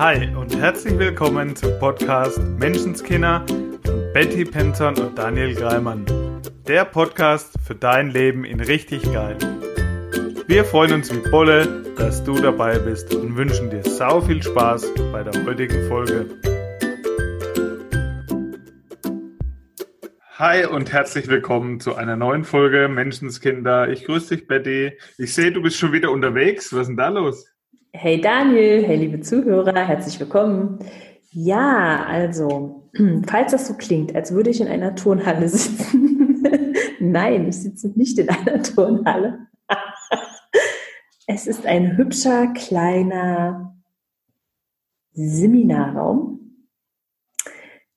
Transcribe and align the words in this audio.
Hi 0.00 0.34
und 0.34 0.56
herzlich 0.56 0.98
willkommen 0.98 1.54
zum 1.54 1.78
Podcast 1.78 2.38
Menschenskinder 2.58 3.44
von 3.84 4.12
Betty 4.14 4.46
Penton 4.46 4.96
und 4.96 5.18
Daniel 5.18 5.54
Greimann. 5.54 6.06
Der 6.66 6.86
Podcast 6.86 7.52
für 7.66 7.74
dein 7.74 8.08
Leben 8.08 8.46
in 8.46 8.60
richtig 8.60 9.02
geil. 9.12 9.36
Wir 10.46 10.64
freuen 10.64 10.94
uns 10.94 11.14
wie 11.14 11.30
Bolle, 11.30 11.84
dass 11.98 12.24
du 12.24 12.32
dabei 12.40 12.78
bist 12.78 13.14
und 13.14 13.36
wünschen 13.36 13.68
dir 13.68 13.82
sau 13.82 14.22
viel 14.22 14.42
Spaß 14.42 14.90
bei 15.12 15.22
der 15.22 15.44
heutigen 15.44 15.86
Folge. 15.86 16.30
Hi 20.38 20.64
und 20.64 20.90
herzlich 20.94 21.28
willkommen 21.28 21.78
zu 21.78 21.96
einer 21.96 22.16
neuen 22.16 22.44
Folge 22.44 22.88
Menschenskinder. 22.88 23.90
Ich 23.90 24.06
grüße 24.06 24.34
dich, 24.34 24.46
Betty. 24.46 24.98
Ich 25.18 25.34
sehe, 25.34 25.52
du 25.52 25.60
bist 25.60 25.76
schon 25.76 25.92
wieder 25.92 26.10
unterwegs. 26.10 26.72
Was 26.72 26.80
ist 26.80 26.88
denn 26.88 26.96
da 26.96 27.10
los? 27.10 27.49
Hey 27.92 28.20
Daniel, 28.20 28.84
hey 28.86 28.96
liebe 28.96 29.20
Zuhörer, 29.20 29.74
herzlich 29.74 30.20
willkommen. 30.20 30.78
Ja, 31.32 32.04
also, 32.06 32.88
falls 33.26 33.50
das 33.50 33.66
so 33.66 33.74
klingt, 33.74 34.14
als 34.14 34.32
würde 34.32 34.50
ich 34.50 34.60
in 34.60 34.68
einer 34.68 34.94
Turnhalle 34.94 35.48
sitzen. 35.48 36.40
Nein, 37.00 37.48
ich 37.48 37.56
sitze 37.56 37.88
nicht 37.96 38.16
in 38.20 38.28
einer 38.28 38.62
Turnhalle. 38.62 39.48
es 41.26 41.48
ist 41.48 41.66
ein 41.66 41.96
hübscher, 41.96 42.52
kleiner 42.54 43.76
Seminarraum. 45.12 46.62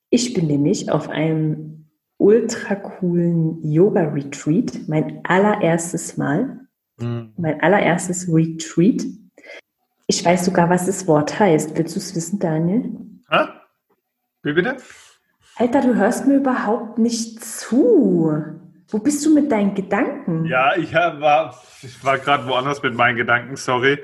Ich 0.10 0.34
bin 0.34 0.48
nämlich 0.48 0.92
auf 0.92 1.08
einem 1.08 1.88
ultra 2.18 2.74
coolen 2.76 3.62
Yoga-Retreat, 3.64 4.88
mein 4.88 5.24
allererstes 5.24 6.18
Mal, 6.18 6.68
mhm. 7.00 7.34
mein 7.38 7.62
allererstes 7.62 8.28
Retreat 8.28 9.04
ich 10.08 10.24
weiß 10.24 10.46
sogar, 10.46 10.70
was 10.70 10.86
das 10.86 11.08
Wort 11.08 11.40
heißt. 11.40 11.78
Willst 11.78 11.96
du 11.96 12.00
es 12.00 12.16
wissen, 12.16 12.40
Daniel? 12.40 12.92
Hä? 13.30 13.48
Wie 14.44 14.54
bitte? 14.54 14.78
Alter, 15.56 15.82
du 15.82 15.96
hörst 15.96 16.28
mir 16.28 16.38
überhaupt 16.38 16.98
nicht 16.98 17.44
zu. 17.44 18.34
Wo 18.90 19.00
bist 19.00 19.26
du 19.26 19.34
mit 19.34 19.52
deinen 19.52 19.74
Gedanken? 19.74 20.46
Ja, 20.46 20.76
ich 20.76 20.94
war, 20.94 21.60
ich 21.82 22.04
war 22.04 22.18
gerade 22.18 22.48
woanders 22.48 22.84
mit 22.84 22.96
meinen 22.96 23.16
Gedanken, 23.16 23.56
sorry. 23.56 24.00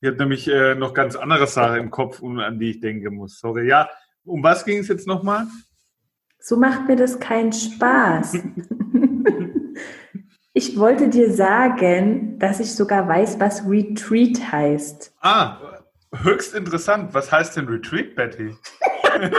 Ich 0.00 0.08
habe 0.08 0.16
nämlich 0.16 0.48
äh, 0.48 0.74
noch 0.74 0.94
ganz 0.94 1.16
andere 1.16 1.46
Sachen 1.46 1.76
im 1.76 1.90
Kopf, 1.90 2.22
an 2.22 2.58
die 2.58 2.70
ich 2.70 2.80
denken 2.80 3.14
muss. 3.14 3.38
Sorry. 3.38 3.68
Ja, 3.68 3.88
um 4.24 4.42
was 4.42 4.64
ging 4.64 4.78
es 4.78 4.88
jetzt 4.88 5.06
nochmal? 5.06 5.46
So 6.38 6.56
macht 6.56 6.86
mir 6.86 6.96
das 6.96 7.18
keinen 7.18 7.52
Spaß. 7.52 8.34
Ich 10.58 10.78
wollte 10.78 11.10
dir 11.10 11.34
sagen, 11.34 12.38
dass 12.38 12.60
ich 12.60 12.74
sogar 12.74 13.06
weiß, 13.06 13.38
was 13.38 13.68
Retreat 13.68 14.52
heißt. 14.52 15.12
Ah, 15.20 15.82
höchst 16.14 16.54
interessant. 16.54 17.12
Was 17.12 17.30
heißt 17.30 17.58
denn 17.58 17.68
Retreat, 17.68 18.14
Betty? 18.14 18.56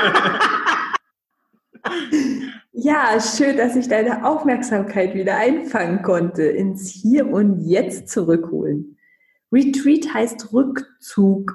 ja, 2.71 3.19
schön, 3.19 3.57
dass 3.57 3.75
ich 3.75 3.87
deine 3.87 4.27
Aufmerksamkeit 4.27 5.15
wieder 5.15 5.37
einfangen 5.37 6.03
konnte, 6.03 6.43
ins 6.43 6.87
Hier 6.87 7.25
und 7.25 7.67
Jetzt 7.67 8.09
zurückholen. 8.09 8.99
Retreat 9.51 10.13
heißt 10.13 10.53
Rückzug. 10.53 11.51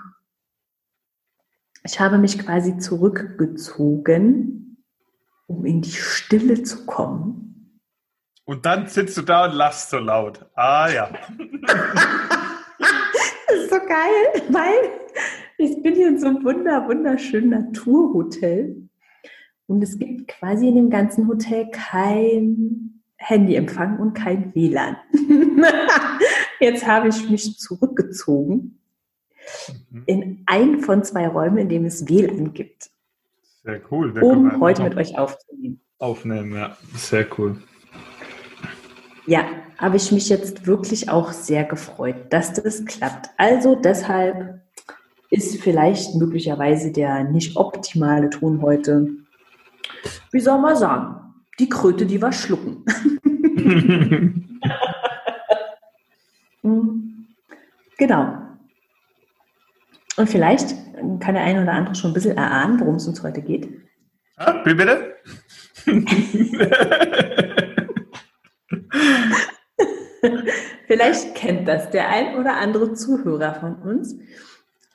Ich 1.85 2.01
habe 2.01 2.19
mich 2.19 2.37
quasi 2.37 2.79
zurückgezogen, 2.79 4.85
um 5.47 5.65
in 5.65 5.83
die 5.83 5.93
Stille 5.93 6.65
zu 6.65 6.85
kommen 6.85 7.52
und 8.53 8.67
dann 8.67 8.87
sitzt 8.87 9.17
du 9.17 9.23
da 9.23 9.47
und 9.47 9.55
lachst 9.55 9.89
so 9.89 9.97
laut. 9.97 10.45
Ah 10.55 10.87
ja. 10.91 11.09
das 11.67 13.57
ist 13.57 13.71
so 13.71 13.79
geil, 13.79 14.43
weil 14.51 14.91
ich 15.57 15.83
bin 15.83 15.95
hier 15.95 16.09
in 16.09 16.19
so 16.19 16.27
einem 16.27 16.45
wunder, 16.45 16.87
wunderschönen 16.87 17.49
Naturhotel. 17.49 18.91
Und 19.69 19.83
es 19.83 19.99
gibt 19.99 20.29
quasi 20.29 20.69
in 20.69 20.75
dem 20.75 20.91
ganzen 20.91 21.29
Hotel 21.29 21.71
kein 21.71 23.01
Handyempfang 23.17 23.99
und 23.99 24.13
kein 24.13 24.55
WLAN. 24.55 24.99
Jetzt 26.61 26.87
habe 26.87 27.09
ich 27.09 27.31
mich 27.31 27.59
zurückgezogen 27.59 28.81
mhm. 29.89 30.03
in 30.05 30.43
ein 30.45 30.81
von 30.81 31.05
zwei 31.05 31.27
Räumen, 31.27 31.57
in 31.57 31.69
dem 31.71 31.87
es 31.87 32.07
WLAN 32.07 32.53
gibt. 32.53 32.91
Sehr 33.65 33.81
cool. 33.91 34.13
um 34.21 34.61
heute 34.61 34.83
mit 34.83 34.95
euch 34.97 35.17
aufzunehmen. 35.17 35.81
Aufnehmen, 35.97 36.55
ja. 36.55 36.77
Sehr 36.95 37.27
cool. 37.39 37.57
Ja, 39.27 39.45
habe 39.79 39.97
ich 39.97 40.11
mich 40.13 40.29
jetzt 40.29 40.67
wirklich 40.67 41.09
auch 41.09 41.33
sehr 41.33 41.65
gefreut, 41.65 42.17
dass 42.31 42.53
das 42.53 42.85
klappt. 42.85 43.31
Also 43.37 43.75
deshalb 43.75 44.61
ist 45.31 45.63
vielleicht 45.63 46.15
möglicherweise 46.17 46.93
der 46.93 47.25
nicht 47.25 47.57
optimale 47.57 48.29
Ton 48.31 48.61
heute, 48.63 49.09
wie 50.31 50.41
soll 50.41 50.61
man 50.61 50.77
sagen, 50.77 51.17
die 51.59 51.69
Kröte, 51.69 52.05
die 52.07 52.21
wir 52.21 52.33
schlucken. 52.33 52.85
genau. 57.99 58.39
Und 60.17 60.29
vielleicht 60.29 60.75
kann 61.21 61.35
der 61.35 61.45
eine 61.45 61.63
oder 61.63 61.73
andere 61.73 61.95
schon 61.95 62.11
ein 62.11 62.15
bisschen 62.15 62.37
erahnen, 62.37 62.81
worum 62.81 62.97
es 62.97 63.07
uns 63.07 63.23
heute 63.23 63.41
geht. 63.41 63.69
Ah, 64.37 64.63
wie 64.65 64.75
bitte? 64.75 65.15
Vielleicht 70.93 71.35
kennt 71.35 71.67
das 71.69 71.89
der 71.89 72.11
ein 72.11 72.37
oder 72.37 72.59
andere 72.59 72.93
Zuhörer 72.93 73.55
von 73.55 73.77
uns, 73.77 74.15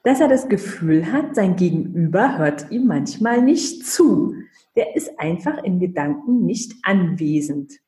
dass 0.04 0.22
er 0.22 0.28
das 0.28 0.48
Gefühl 0.48 1.12
hat, 1.12 1.34
sein 1.34 1.56
Gegenüber 1.56 2.38
hört 2.38 2.70
ihm 2.70 2.86
manchmal 2.86 3.42
nicht 3.42 3.84
zu. 3.84 4.36
Der 4.76 4.96
ist 4.96 5.20
einfach 5.20 5.64
in 5.64 5.80
Gedanken 5.80 6.46
nicht 6.46 6.76
anwesend. 6.84 7.80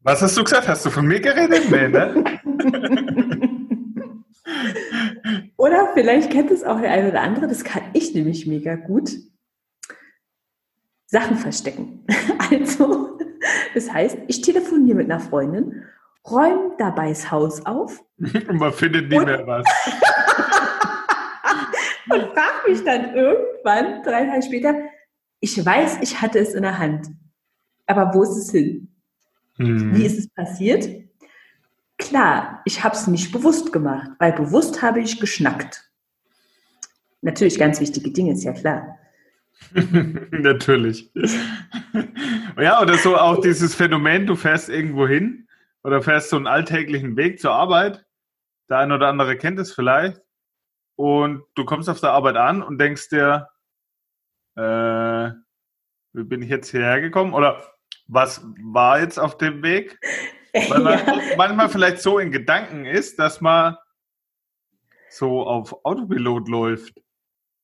Was 0.00 0.22
hast 0.22 0.36
du 0.36 0.42
gesagt? 0.42 0.66
Hast 0.66 0.84
du 0.84 0.90
von 0.90 1.06
mir 1.06 1.20
geredet? 1.20 1.70
Nee, 1.70 1.86
ne? 1.86 2.24
oder 5.56 5.90
vielleicht 5.94 6.32
kennt 6.32 6.50
es 6.50 6.64
auch 6.64 6.80
der 6.80 6.90
eine 6.90 7.10
oder 7.10 7.20
andere, 7.20 7.46
das 7.46 7.62
kann 7.62 7.82
ich 7.92 8.12
nämlich 8.12 8.48
mega 8.48 8.74
gut. 8.74 9.12
Sachen 11.06 11.36
verstecken. 11.36 12.04
Also, 12.50 13.18
das 13.72 13.92
heißt, 13.92 14.18
ich 14.26 14.42
telefoniere 14.42 14.96
mit 14.96 15.10
einer 15.10 15.20
Freundin 15.20 15.84
räumt 16.30 16.78
dabei 16.78 17.08
das 17.10 17.30
Haus 17.30 17.64
auf. 17.66 18.02
Und 18.18 18.58
man 18.58 18.72
findet 18.72 19.08
nie 19.08 19.18
mehr 19.18 19.46
was. 19.46 19.66
und 22.10 22.22
fragt 22.34 22.68
mich 22.68 22.84
dann 22.84 23.14
irgendwann, 23.14 24.02
drei 24.02 24.26
Tage 24.26 24.42
später, 24.42 24.74
ich 25.40 25.64
weiß, 25.64 25.98
ich 26.02 26.20
hatte 26.20 26.38
es 26.38 26.52
in 26.54 26.62
der 26.62 26.78
Hand. 26.78 27.08
Aber 27.86 28.12
wo 28.14 28.22
ist 28.22 28.36
es 28.36 28.50
hin? 28.50 28.88
Hm. 29.56 29.96
Wie 29.96 30.04
ist 30.04 30.18
es 30.18 30.28
passiert? 30.28 30.88
Klar, 31.98 32.60
ich 32.64 32.84
habe 32.84 32.94
es 32.94 33.06
nicht 33.06 33.32
bewusst 33.32 33.72
gemacht, 33.72 34.10
weil 34.18 34.32
bewusst 34.32 34.82
habe 34.82 35.00
ich 35.00 35.20
geschnackt. 35.20 35.90
Natürlich 37.22 37.58
ganz 37.58 37.80
wichtige 37.80 38.10
Dinge, 38.10 38.32
ist 38.32 38.44
ja 38.44 38.52
klar. 38.52 38.98
Natürlich. 40.30 41.10
ja, 42.60 42.82
oder 42.82 42.98
so 42.98 43.16
auch 43.16 43.40
dieses 43.40 43.74
Phänomen, 43.74 44.26
du 44.26 44.34
fährst 44.34 44.68
irgendwo 44.68 45.06
hin 45.06 45.46
oder 45.84 46.02
fährst 46.02 46.30
so 46.30 46.36
einen 46.36 46.46
alltäglichen 46.46 47.16
Weg 47.16 47.40
zur 47.40 47.52
Arbeit. 47.52 48.04
Der 48.68 48.78
eine 48.78 48.94
oder 48.94 49.08
andere 49.08 49.36
kennt 49.36 49.58
es 49.58 49.72
vielleicht. 49.72 50.20
Und 50.96 51.44
du 51.54 51.64
kommst 51.64 51.88
auf 51.88 52.00
der 52.00 52.12
Arbeit 52.12 52.36
an 52.36 52.62
und 52.62 52.78
denkst 52.78 53.08
dir, 53.08 53.48
äh, 54.56 55.30
wie 56.12 56.24
bin 56.24 56.42
ich 56.42 56.48
jetzt 56.48 56.70
hierher 56.70 57.00
gekommen? 57.00 57.34
Oder 57.34 57.62
was 58.06 58.44
war 58.62 59.00
jetzt 59.00 59.18
auf 59.18 59.38
dem 59.38 59.62
Weg? 59.62 59.98
Weil 60.52 60.80
man 60.80 60.98
ja. 60.98 61.36
manchmal 61.36 61.68
vielleicht 61.70 62.00
so 62.00 62.18
in 62.18 62.30
Gedanken 62.30 62.84
ist, 62.84 63.18
dass 63.18 63.40
man 63.40 63.76
so 65.08 65.46
auf 65.46 65.84
Autopilot 65.84 66.48
läuft. 66.48 66.94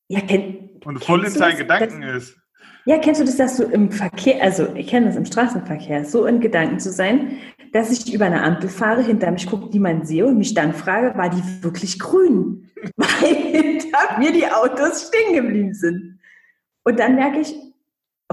Ja, 0.08 0.20
kenn, 0.22 0.80
und 0.84 1.04
voll 1.04 1.24
in 1.24 1.30
seinen 1.30 1.58
Gedanken 1.58 2.00
das, 2.00 2.30
ist. 2.30 2.40
Ja, 2.88 2.96
kennst 2.96 3.20
du 3.20 3.24
das, 3.26 3.36
dass 3.36 3.58
du 3.58 3.64
im 3.64 3.90
Verkehr, 3.92 4.42
also 4.42 4.74
ich 4.74 4.86
kenne 4.86 5.08
das 5.08 5.16
im 5.16 5.26
Straßenverkehr, 5.26 6.06
so 6.06 6.24
in 6.24 6.40
Gedanken 6.40 6.80
zu 6.80 6.90
sein, 6.90 7.32
dass 7.74 7.90
ich 7.90 8.14
über 8.14 8.24
eine 8.24 8.42
Ampel 8.42 8.70
fahre, 8.70 9.02
hinter 9.02 9.30
mich 9.30 9.46
gucke, 9.46 9.68
niemand 9.68 10.08
sehe 10.08 10.24
und 10.24 10.38
mich 10.38 10.54
dann 10.54 10.72
frage, 10.72 11.14
war 11.18 11.28
die 11.28 11.62
wirklich 11.62 11.98
grün? 11.98 12.70
Weil 12.96 13.34
hinter 13.34 14.18
mir 14.18 14.32
die 14.32 14.46
Autos 14.46 15.08
stehen 15.08 15.34
geblieben 15.34 15.74
sind. 15.74 16.18
Und 16.82 16.98
dann 16.98 17.16
merke 17.16 17.40
ich, 17.40 17.54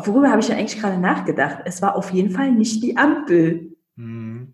worüber 0.02 0.32
habe 0.32 0.40
ich 0.40 0.48
ja 0.48 0.56
eigentlich 0.56 0.80
gerade 0.80 1.02
nachgedacht? 1.02 1.64
Es 1.66 1.82
war 1.82 1.98
auf 1.98 2.12
jeden 2.12 2.30
Fall 2.30 2.54
nicht 2.54 2.82
die 2.82 2.96
Ampel. 2.96 3.76
Mhm. 3.98 4.54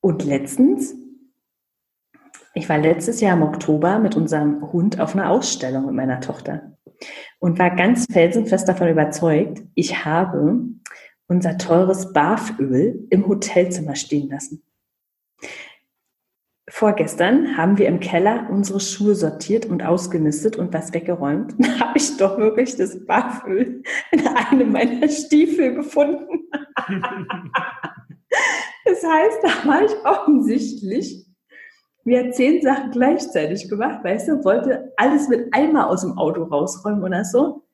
Und 0.00 0.24
letztens, 0.24 0.96
ich 2.54 2.68
war 2.68 2.78
letztes 2.78 3.20
Jahr 3.20 3.36
im 3.36 3.44
Oktober 3.44 4.00
mit 4.00 4.16
unserem 4.16 4.72
Hund 4.72 4.98
auf 4.98 5.14
einer 5.14 5.30
Ausstellung 5.30 5.86
mit 5.86 5.94
meiner 5.94 6.20
Tochter 6.20 6.72
und 7.38 7.58
war 7.58 7.74
ganz 7.74 8.06
felsenfest 8.10 8.68
davon 8.68 8.88
überzeugt, 8.88 9.62
ich 9.74 10.04
habe 10.04 10.64
unser 11.26 11.58
teures 11.58 12.12
Barföl 12.12 13.06
im 13.10 13.26
Hotelzimmer 13.26 13.96
stehen 13.96 14.28
lassen. 14.28 14.62
vorgestern 16.68 17.56
haben 17.56 17.76
wir 17.78 17.88
im 17.88 18.00
Keller 18.00 18.48
unsere 18.50 18.80
Schuhe 18.80 19.14
sortiert 19.14 19.66
und 19.66 19.82
ausgemistet 19.82 20.56
und 20.56 20.72
was 20.72 20.92
weggeräumt. 20.92 21.54
Da 21.58 21.80
habe 21.80 21.98
ich 21.98 22.16
doch 22.16 22.38
wirklich 22.38 22.76
das 22.76 23.04
Barfüll 23.04 23.82
in 24.10 24.26
einem 24.26 24.72
meiner 24.72 25.08
Stiefel 25.08 25.74
gefunden. 25.74 26.48
das 28.84 29.04
heißt, 29.04 29.38
da 29.42 29.68
war 29.68 29.84
ich 29.84 29.92
offensichtlich, 30.04 31.26
mir 32.04 32.30
zehn 32.32 32.62
Sachen 32.62 32.90
gleichzeitig 32.90 33.68
gemacht, 33.68 34.02
weißt 34.02 34.28
du, 34.28 34.44
wollte 34.44 34.92
alles 34.96 35.28
mit 35.28 35.52
einmal 35.52 35.84
aus 35.84 36.02
dem 36.02 36.18
Auto 36.18 36.44
rausräumen 36.44 37.02
oder 37.02 37.24
so. 37.24 37.64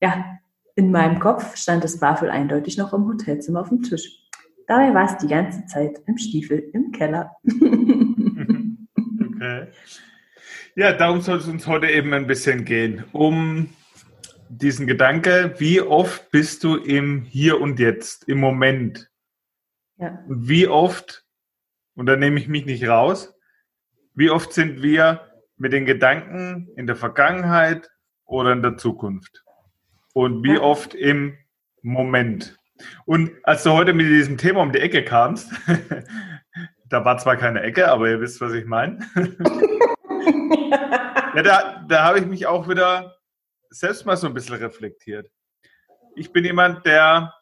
Ja, 0.00 0.38
in 0.74 0.90
meinem 0.90 1.18
Kopf 1.18 1.56
stand 1.56 1.84
das 1.84 1.98
Barfüll 1.98 2.30
eindeutig 2.30 2.76
noch 2.76 2.92
im 2.92 3.06
Hotelzimmer 3.06 3.60
auf 3.60 3.68
dem 3.68 3.82
Tisch. 3.82 4.24
Dabei 4.66 4.94
war 4.94 5.06
es 5.06 5.16
die 5.18 5.28
ganze 5.28 5.64
Zeit 5.66 6.00
im 6.06 6.18
Stiefel 6.18 6.70
im 6.72 6.92
Keller. 6.92 7.32
okay. 7.44 9.68
Ja, 10.76 10.92
darum 10.92 11.20
soll 11.20 11.38
es 11.38 11.48
uns 11.48 11.66
heute 11.66 11.88
eben 11.88 12.12
ein 12.14 12.26
bisschen 12.26 12.64
gehen. 12.64 13.04
Um 13.12 13.70
diesen 14.48 14.86
Gedanke, 14.86 15.54
wie 15.58 15.80
oft 15.80 16.30
bist 16.30 16.64
du 16.64 16.76
im 16.76 17.22
Hier 17.22 17.60
und 17.60 17.78
Jetzt, 17.78 18.28
im 18.28 18.38
Moment? 18.38 19.10
Ja. 19.96 20.22
Und 20.28 20.48
wie 20.48 20.68
oft, 20.68 21.24
und 21.96 22.06
da 22.06 22.16
nehme 22.16 22.38
ich 22.38 22.48
mich 22.48 22.66
nicht 22.66 22.86
raus, 22.86 23.34
wie 24.18 24.30
oft 24.30 24.52
sind 24.52 24.82
wir 24.82 25.20
mit 25.58 25.72
den 25.72 25.86
Gedanken 25.86 26.68
in 26.76 26.88
der 26.88 26.96
Vergangenheit 26.96 27.88
oder 28.24 28.50
in 28.50 28.62
der 28.62 28.76
Zukunft? 28.76 29.44
Und 30.12 30.42
wie 30.42 30.58
oft 30.58 30.92
im 30.94 31.38
Moment? 31.82 32.56
Und 33.06 33.30
als 33.44 33.62
du 33.62 33.70
heute 33.70 33.92
mit 33.92 34.06
diesem 34.06 34.36
Thema 34.36 34.62
um 34.62 34.72
die 34.72 34.80
Ecke 34.80 35.04
kamst, 35.04 35.52
da 36.88 37.04
war 37.04 37.18
zwar 37.18 37.36
keine 37.36 37.62
Ecke, 37.62 37.88
aber 37.88 38.08
ihr 38.08 38.20
wisst, 38.20 38.40
was 38.40 38.52
ich 38.54 38.64
meine. 38.64 38.98
ja, 41.36 41.42
da, 41.42 41.84
da 41.88 42.04
habe 42.04 42.18
ich 42.18 42.26
mich 42.26 42.44
auch 42.48 42.68
wieder 42.68 43.18
selbst 43.70 44.04
mal 44.04 44.16
so 44.16 44.26
ein 44.26 44.34
bisschen 44.34 44.56
reflektiert. 44.56 45.30
Ich 46.16 46.32
bin 46.32 46.44
jemand, 46.44 46.84
der 46.84 47.34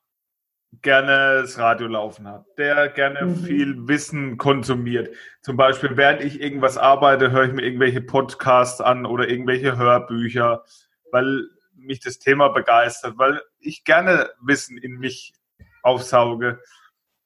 gerne 0.82 1.42
das 1.42 1.58
Radio 1.58 1.86
laufen 1.86 2.26
hat, 2.26 2.46
der 2.58 2.88
gerne 2.88 3.26
mhm. 3.26 3.36
viel 3.36 3.88
Wissen 3.88 4.36
konsumiert. 4.36 5.14
Zum 5.42 5.56
Beispiel, 5.56 5.96
während 5.96 6.22
ich 6.22 6.40
irgendwas 6.40 6.78
arbeite, 6.78 7.30
höre 7.30 7.44
ich 7.44 7.52
mir 7.52 7.62
irgendwelche 7.62 8.00
Podcasts 8.00 8.80
an 8.80 9.06
oder 9.06 9.28
irgendwelche 9.28 9.76
Hörbücher, 9.76 10.64
weil 11.12 11.48
mich 11.74 12.00
das 12.00 12.18
Thema 12.18 12.48
begeistert, 12.48 13.18
weil 13.18 13.40
ich 13.58 13.84
gerne 13.84 14.30
Wissen 14.40 14.78
in 14.78 14.98
mich 14.98 15.34
aufsauge. 15.82 16.60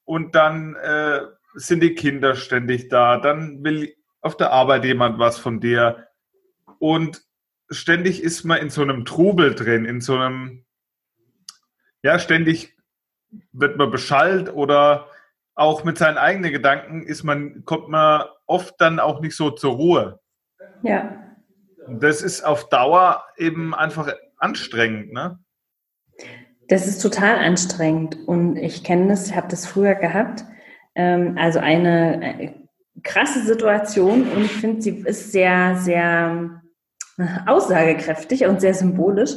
Und 0.05 0.35
dann 0.35 0.75
äh, 0.75 1.21
sind 1.53 1.81
die 1.81 1.95
Kinder 1.95 2.35
ständig 2.35 2.89
da, 2.89 3.17
dann 3.17 3.63
will 3.63 3.95
auf 4.21 4.37
der 4.37 4.51
Arbeit 4.51 4.85
jemand 4.85 5.19
was 5.19 5.39
von 5.39 5.59
dir. 5.59 6.07
Und 6.79 7.23
ständig 7.69 8.21
ist 8.21 8.43
man 8.43 8.59
in 8.59 8.69
so 8.69 8.81
einem 8.81 9.05
Trubel 9.05 9.55
drin, 9.55 9.85
in 9.85 10.01
so 10.01 10.15
einem, 10.15 10.65
ja, 12.03 12.19
ständig 12.19 12.75
wird 13.51 13.77
man 13.77 13.91
beschallt 13.91 14.53
oder 14.53 15.07
auch 15.55 15.83
mit 15.83 15.97
seinen 15.97 16.17
eigenen 16.17 16.51
Gedanken 16.51 17.03
ist 17.03 17.23
man, 17.23 17.65
kommt 17.65 17.89
man 17.89 18.25
oft 18.45 18.75
dann 18.79 18.99
auch 18.99 19.21
nicht 19.21 19.35
so 19.35 19.51
zur 19.51 19.73
Ruhe. 19.73 20.19
Ja. 20.83 21.17
Das 21.87 22.21
ist 22.21 22.43
auf 22.43 22.69
Dauer 22.69 23.23
eben 23.37 23.73
einfach 23.73 24.13
anstrengend, 24.37 25.13
ne? 25.13 25.39
Das 26.67 26.87
ist 26.87 26.99
total 26.99 27.37
anstrengend 27.37 28.17
und 28.27 28.55
ich 28.55 28.83
kenne 28.83 29.09
das, 29.09 29.27
ich 29.27 29.35
habe 29.35 29.49
das 29.49 29.65
früher 29.65 29.95
gehabt. 29.95 30.45
Ähm, 30.95 31.37
also 31.37 31.59
eine 31.59 32.39
äh, 32.41 32.53
krasse 33.03 33.43
Situation 33.43 34.29
und 34.29 34.45
ich 34.45 34.53
finde, 34.53 34.81
sie 34.81 35.03
ist 35.05 35.31
sehr, 35.31 35.75
sehr 35.77 36.61
äh, 37.17 37.25
aussagekräftig 37.45 38.45
und 38.45 38.61
sehr 38.61 38.73
symbolisch. 38.73 39.31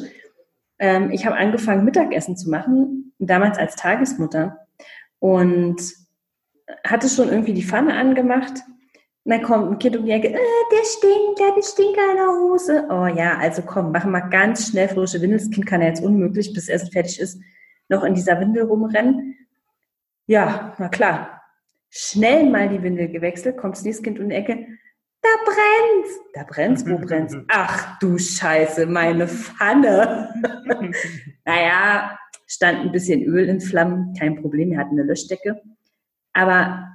Ähm, 0.79 1.11
ich 1.11 1.27
habe 1.27 1.37
angefangen, 1.37 1.85
Mittagessen 1.85 2.37
zu 2.37 2.51
machen, 2.51 3.04
damals 3.19 3.59
als 3.59 3.77
Tagesmutter 3.77 4.67
und 5.19 5.77
hatte 6.85 7.09
schon 7.09 7.29
irgendwie 7.29 7.55
die 7.55 7.65
Pfanne 7.65 7.95
angemacht 7.95 8.63
und 9.25 9.33
dann 9.33 9.43
kommt 9.43 9.71
ein 9.71 9.79
Kind 9.79 9.97
um 9.97 10.05
die 10.05 10.13
Ecke, 10.13 10.29
äh, 10.29 10.39
der 10.71 10.85
stinkt, 10.85 11.39
der 11.39 11.47
hat 11.47 11.55
einen 11.55 11.63
Stinker 11.63 12.11
in 12.11 12.17
der 12.17 12.29
Hose. 12.29 12.87
Oh 12.91 13.07
ja, 13.07 13.39
also 13.39 13.63
komm, 13.63 13.91
machen 13.91 14.11
wir 14.13 14.21
ganz 14.29 14.69
schnell 14.69 14.89
frische 14.89 15.21
Windel. 15.23 15.39
Das 15.39 15.51
Kind 15.51 15.65
kann 15.65 15.81
ja 15.81 15.89
jetzt 15.89 16.03
unmöglich, 16.03 16.53
bis 16.53 16.69
Essen 16.69 16.91
fertig 16.93 17.19
ist, 17.19 17.41
noch 17.89 18.05
in 18.05 18.15
dieser 18.15 18.39
Windel 18.39 18.65
rumrennen. 18.65 19.35
Ja, 20.27 20.75
na 20.79 20.89
klar. 20.89 21.43
Schnell 21.89 22.51
mal 22.51 22.69
die 22.69 22.83
Windel 22.83 23.09
gewechselt, 23.09 23.57
kommt 23.57 23.77
das 23.77 23.85
nächste 23.85 24.03
Kind 24.03 24.21
um 24.21 24.29
die 24.29 24.35
Ecke. 24.35 24.67
Da 25.23 25.29
brennt's. 25.47 26.21
Da 26.35 26.45
brennt's, 26.45 26.87
wo 26.87 26.99
brennt's? 26.99 27.35
Ach 27.49 27.99
du 28.01 28.19
Scheiße, 28.19 28.85
meine 28.85 29.27
Pfanne. 29.27 30.35
naja, 31.47 32.19
stand 32.47 32.81
ein 32.81 32.93
bisschen 32.93 33.23
Öl 33.23 33.49
in 33.49 33.61
Flammen, 33.61 34.15
kein 34.19 34.41
Problem, 34.41 34.71
wir 34.71 34.79
hatten 34.79 34.99
eine 34.99 35.09
Löschdecke. 35.09 35.61
Aber 36.33 36.89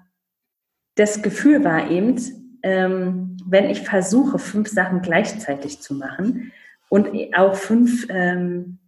das 0.96 1.22
Gefühl 1.22 1.64
war 1.64 1.90
eben, 1.90 2.16
ähm, 2.64 3.38
wenn 3.46 3.70
ich 3.70 3.82
versuche, 3.82 4.38
fünf 4.38 4.70
Sachen 4.70 5.02
gleichzeitig 5.02 5.82
zu 5.82 5.94
machen 5.96 6.52
und 6.90 7.10
auch 7.36 7.56
fünf, 7.56 8.08
ähm, 8.10 8.80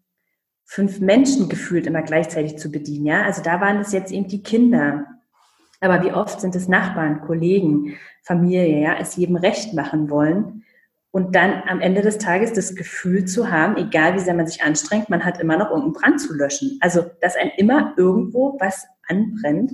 fünf 0.66 1.00
Menschen 1.00 1.50
gefühlt 1.50 1.88
immer 1.88 2.02
gleichzeitig 2.02 2.58
zu 2.58 2.72
bedienen, 2.72 3.06
ja, 3.06 3.24
also 3.24 3.42
da 3.42 3.62
waren 3.62 3.80
es 3.80 3.92
jetzt 3.92 4.12
eben 4.12 4.28
die 4.28 4.44
Kinder. 4.44 5.08
Aber 5.80 6.04
wie 6.04 6.12
oft 6.12 6.42
sind 6.42 6.56
es 6.56 6.68
Nachbarn, 6.68 7.22
Kollegen, 7.22 7.96
Familie, 8.24 8.82
ja, 8.82 8.98
es 9.00 9.16
jedem 9.16 9.36
recht 9.36 9.74
machen 9.74 10.10
wollen 10.10 10.64
und 11.12 11.36
dann 11.36 11.64
am 11.68 11.82
Ende 11.82 12.02
des 12.02 12.18
Tages 12.18 12.54
das 12.54 12.76
Gefühl 12.76 13.26
zu 13.26 13.52
haben, 13.52 13.76
egal 13.76 14.16
wie 14.16 14.20
sehr 14.20 14.34
man 14.34 14.48
sich 14.48 14.64
anstrengt, 14.64 15.10
man 15.10 15.26
hat 15.26 15.40
immer 15.40 15.58
noch 15.58 15.70
irgendeinen 15.70 15.94
Brand 15.94 16.22
zu 16.22 16.34
löschen. 16.34 16.78
Also, 16.80 17.12
dass 17.20 17.36
ein 17.36 17.52
immer 17.58 17.94
irgendwo 17.98 18.58
was 18.60 18.88
anbrennt 19.08 19.74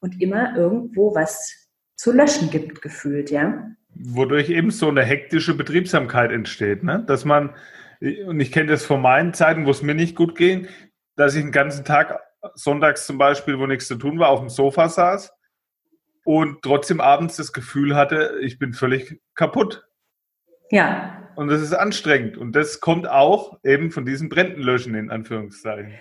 und 0.00 0.20
immer 0.20 0.56
irgendwo 0.56 1.14
was 1.14 1.68
zu 1.94 2.10
löschen 2.10 2.50
gibt, 2.50 2.82
gefühlt, 2.82 3.30
ja. 3.30 3.70
Wodurch 3.94 4.50
eben 4.50 4.70
so 4.70 4.88
eine 4.88 5.04
hektische 5.04 5.54
Betriebsamkeit 5.54 6.32
entsteht, 6.32 6.82
ne? 6.82 7.04
Dass 7.06 7.24
man, 7.24 7.50
und 8.26 8.40
ich 8.40 8.50
kenne 8.50 8.70
das 8.70 8.84
von 8.84 9.00
meinen 9.00 9.34
Zeiten, 9.34 9.66
wo 9.66 9.70
es 9.70 9.82
mir 9.82 9.94
nicht 9.94 10.16
gut 10.16 10.34
ging, 10.34 10.66
dass 11.14 11.36
ich 11.36 11.42
den 11.42 11.52
ganzen 11.52 11.84
Tag, 11.84 12.18
sonntags 12.54 13.06
zum 13.06 13.18
Beispiel, 13.18 13.60
wo 13.60 13.66
nichts 13.66 13.86
zu 13.86 13.94
tun 13.94 14.18
war, 14.18 14.30
auf 14.30 14.40
dem 14.40 14.48
Sofa 14.48 14.88
saß 14.88 15.32
und 16.24 16.62
trotzdem 16.62 17.00
abends 17.00 17.36
das 17.36 17.52
Gefühl 17.52 17.94
hatte, 17.94 18.38
ich 18.40 18.58
bin 18.58 18.72
völlig 18.72 19.20
kaputt. 19.36 19.84
Ja. 20.72 21.18
Und 21.36 21.48
das 21.48 21.60
ist 21.62 21.72
anstrengend. 21.72 22.36
Und 22.36 22.56
das 22.56 22.80
kommt 22.80 23.08
auch 23.08 23.58
eben 23.62 23.90
von 23.90 24.04
diesen 24.04 24.28
Bränden 24.28 24.62
löschen, 24.62 24.94
in 24.94 25.10
Anführungszeichen. 25.10 25.92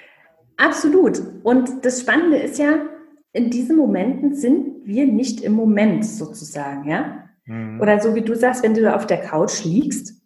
Absolut. 0.57 1.21
Und 1.43 1.85
das 1.85 2.01
Spannende 2.01 2.37
ist 2.37 2.57
ja, 2.57 2.85
in 3.33 3.49
diesen 3.49 3.77
Momenten 3.77 4.35
sind 4.35 4.85
wir 4.85 5.05
nicht 5.05 5.41
im 5.41 5.53
Moment 5.53 6.05
sozusagen, 6.05 6.89
ja? 6.89 7.29
Mhm. 7.45 7.79
Oder 7.81 7.99
so 7.99 8.15
wie 8.15 8.21
du 8.21 8.35
sagst, 8.35 8.63
wenn 8.63 8.73
du 8.73 8.93
auf 8.93 9.07
der 9.07 9.21
Couch 9.21 9.63
liegst 9.63 10.21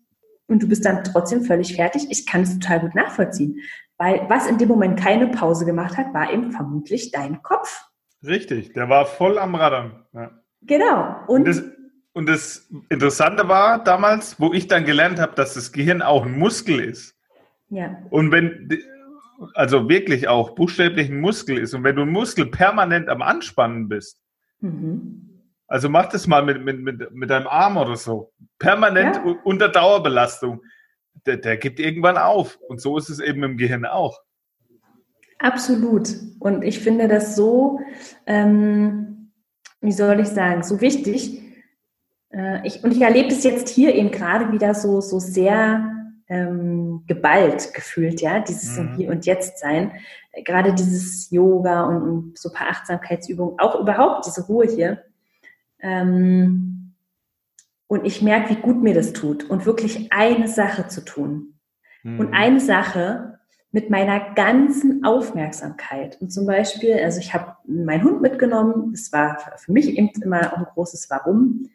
und 0.47 0.61
du 0.61 0.67
bist 0.67 0.85
dann 0.85 1.03
trotzdem 1.03 1.43
völlig 1.43 1.75
fertig, 1.75 2.07
ich 2.09 2.25
kann 2.25 2.41
es 2.41 2.57
total 2.59 2.81
gut 2.81 2.95
nachvollziehen. 2.95 3.59
Weil 3.97 4.25
was 4.27 4.47
in 4.47 4.57
dem 4.57 4.67
Moment 4.67 4.99
keine 4.99 5.27
Pause 5.27 5.65
gemacht 5.65 5.97
hat, 5.97 6.13
war 6.13 6.31
eben 6.31 6.51
vermutlich 6.51 7.11
dein 7.11 7.41
Kopf. 7.41 7.85
Richtig, 8.25 8.73
der 8.73 8.89
war 8.89 9.05
voll 9.05 9.37
am 9.37 9.55
Radern. 9.55 10.05
Ja. 10.13 10.31
Genau. 10.61 11.15
Und, 11.27 11.41
und, 11.41 11.47
das, 11.47 11.63
und 12.15 12.27
das 12.27 12.69
Interessante 12.88 13.50
war 13.50 13.84
damals, 13.84 14.39
wo 14.39 14.53
ich 14.53 14.67
dann 14.67 14.86
gelernt 14.86 15.19
habe, 15.19 15.36
dass 15.36 15.53
das 15.53 15.74
Gehirn 15.74 16.01
auch 16.01 16.25
ein 16.25 16.39
Muskel 16.39 16.79
ist. 16.79 17.13
Ja. 17.69 18.01
Und 18.10 18.31
wenn 18.31 18.69
also 19.53 19.89
wirklich 19.89 20.29
auch 20.29 20.55
buchstäblich 20.55 21.10
ein 21.10 21.19
Muskel 21.19 21.57
ist 21.57 21.74
und 21.74 21.84
wenn 21.84 21.98
du 21.98 22.03
einen 22.03 22.12
Muskel 22.12 22.45
permanent 22.45 23.10
am 23.10 23.22
Anspannen 23.22 23.89
bist, 23.89 24.22
mhm. 24.62 25.43
also 25.67 25.89
mach 25.89 26.05
das 26.07 26.25
mal 26.25 26.41
mit, 26.41 26.63
mit, 26.63 26.79
mit, 26.79 27.12
mit 27.13 27.29
deinem 27.29 27.48
Arm 27.48 27.75
oder 27.75 27.98
so, 27.98 28.31
permanent 28.60 29.17
ja. 29.17 29.36
unter 29.43 29.67
Dauerbelastung, 29.67 30.62
der, 31.25 31.36
der 31.36 31.57
gibt 31.57 31.81
irgendwann 31.81 32.17
auf. 32.17 32.57
Und 32.69 32.79
so 32.79 32.98
ist 32.98 33.10
es 33.10 33.19
eben 33.19 33.43
im 33.43 33.57
Gehirn 33.57 33.86
auch. 33.86 34.22
Absolut. 35.39 36.15
Und 36.39 36.63
ich 36.63 36.79
finde 36.79 37.10
das 37.10 37.36
so, 37.36 37.81
ähm, 38.25 39.31
wie 39.81 39.91
soll 39.91 40.22
ich 40.22 40.29
sagen, 40.29 40.63
so 40.63 40.79
wichtig. 40.79 41.41
Äh, 42.35 42.67
ich, 42.67 42.83
und 42.83 42.91
ich 42.91 43.01
erlebe 43.01 43.29
es 43.29 43.43
jetzt 43.43 43.69
hier 43.69 43.95
eben 43.95 44.11
gerade 44.11 44.51
wieder 44.51 44.73
so, 44.73 45.01
so 45.01 45.19
sehr 45.19 45.91
ähm, 46.27 47.03
geballt 47.07 47.73
gefühlt, 47.73 48.21
ja, 48.21 48.39
dieses 48.39 48.77
mhm. 48.77 48.95
Hier 48.95 49.09
und 49.09 49.25
Jetzt 49.25 49.59
sein. 49.59 49.91
Gerade 50.43 50.73
dieses 50.73 51.29
Yoga 51.31 51.83
und, 51.85 52.01
und, 52.01 52.37
so 52.37 52.49
ein 52.49 52.55
paar 52.55 52.69
Achtsamkeitsübungen, 52.69 53.59
auch 53.59 53.79
überhaupt 53.79 54.25
diese 54.25 54.45
Ruhe 54.45 54.65
hier. 54.65 55.03
Ähm, 55.79 56.93
und 57.87 58.05
ich 58.05 58.21
merke, 58.21 58.49
wie 58.49 58.61
gut 58.61 58.81
mir 58.81 58.95
das 58.95 59.13
tut 59.13 59.43
und 59.49 59.65
wirklich 59.65 60.11
eine 60.11 60.47
Sache 60.47 60.87
zu 60.87 61.05
tun. 61.05 61.59
Mhm. 62.03 62.19
Und 62.19 62.33
eine 62.33 62.59
Sache 62.59 63.39
mit 63.71 63.89
meiner 63.89 64.33
ganzen 64.33 65.05
Aufmerksamkeit. 65.05 66.19
Und 66.21 66.31
zum 66.31 66.47
Beispiel, 66.47 66.95
also 67.03 67.19
ich 67.19 67.33
habe 67.33 67.57
meinen 67.67 68.03
Hund 68.03 68.21
mitgenommen, 68.21 68.91
das 68.91 69.11
war 69.11 69.37
für 69.57 69.71
mich 69.71 69.89
eben 69.97 70.09
immer 70.21 70.53
auch 70.53 70.57
ein 70.57 70.67
großes 70.73 71.09
Warum. 71.09 71.69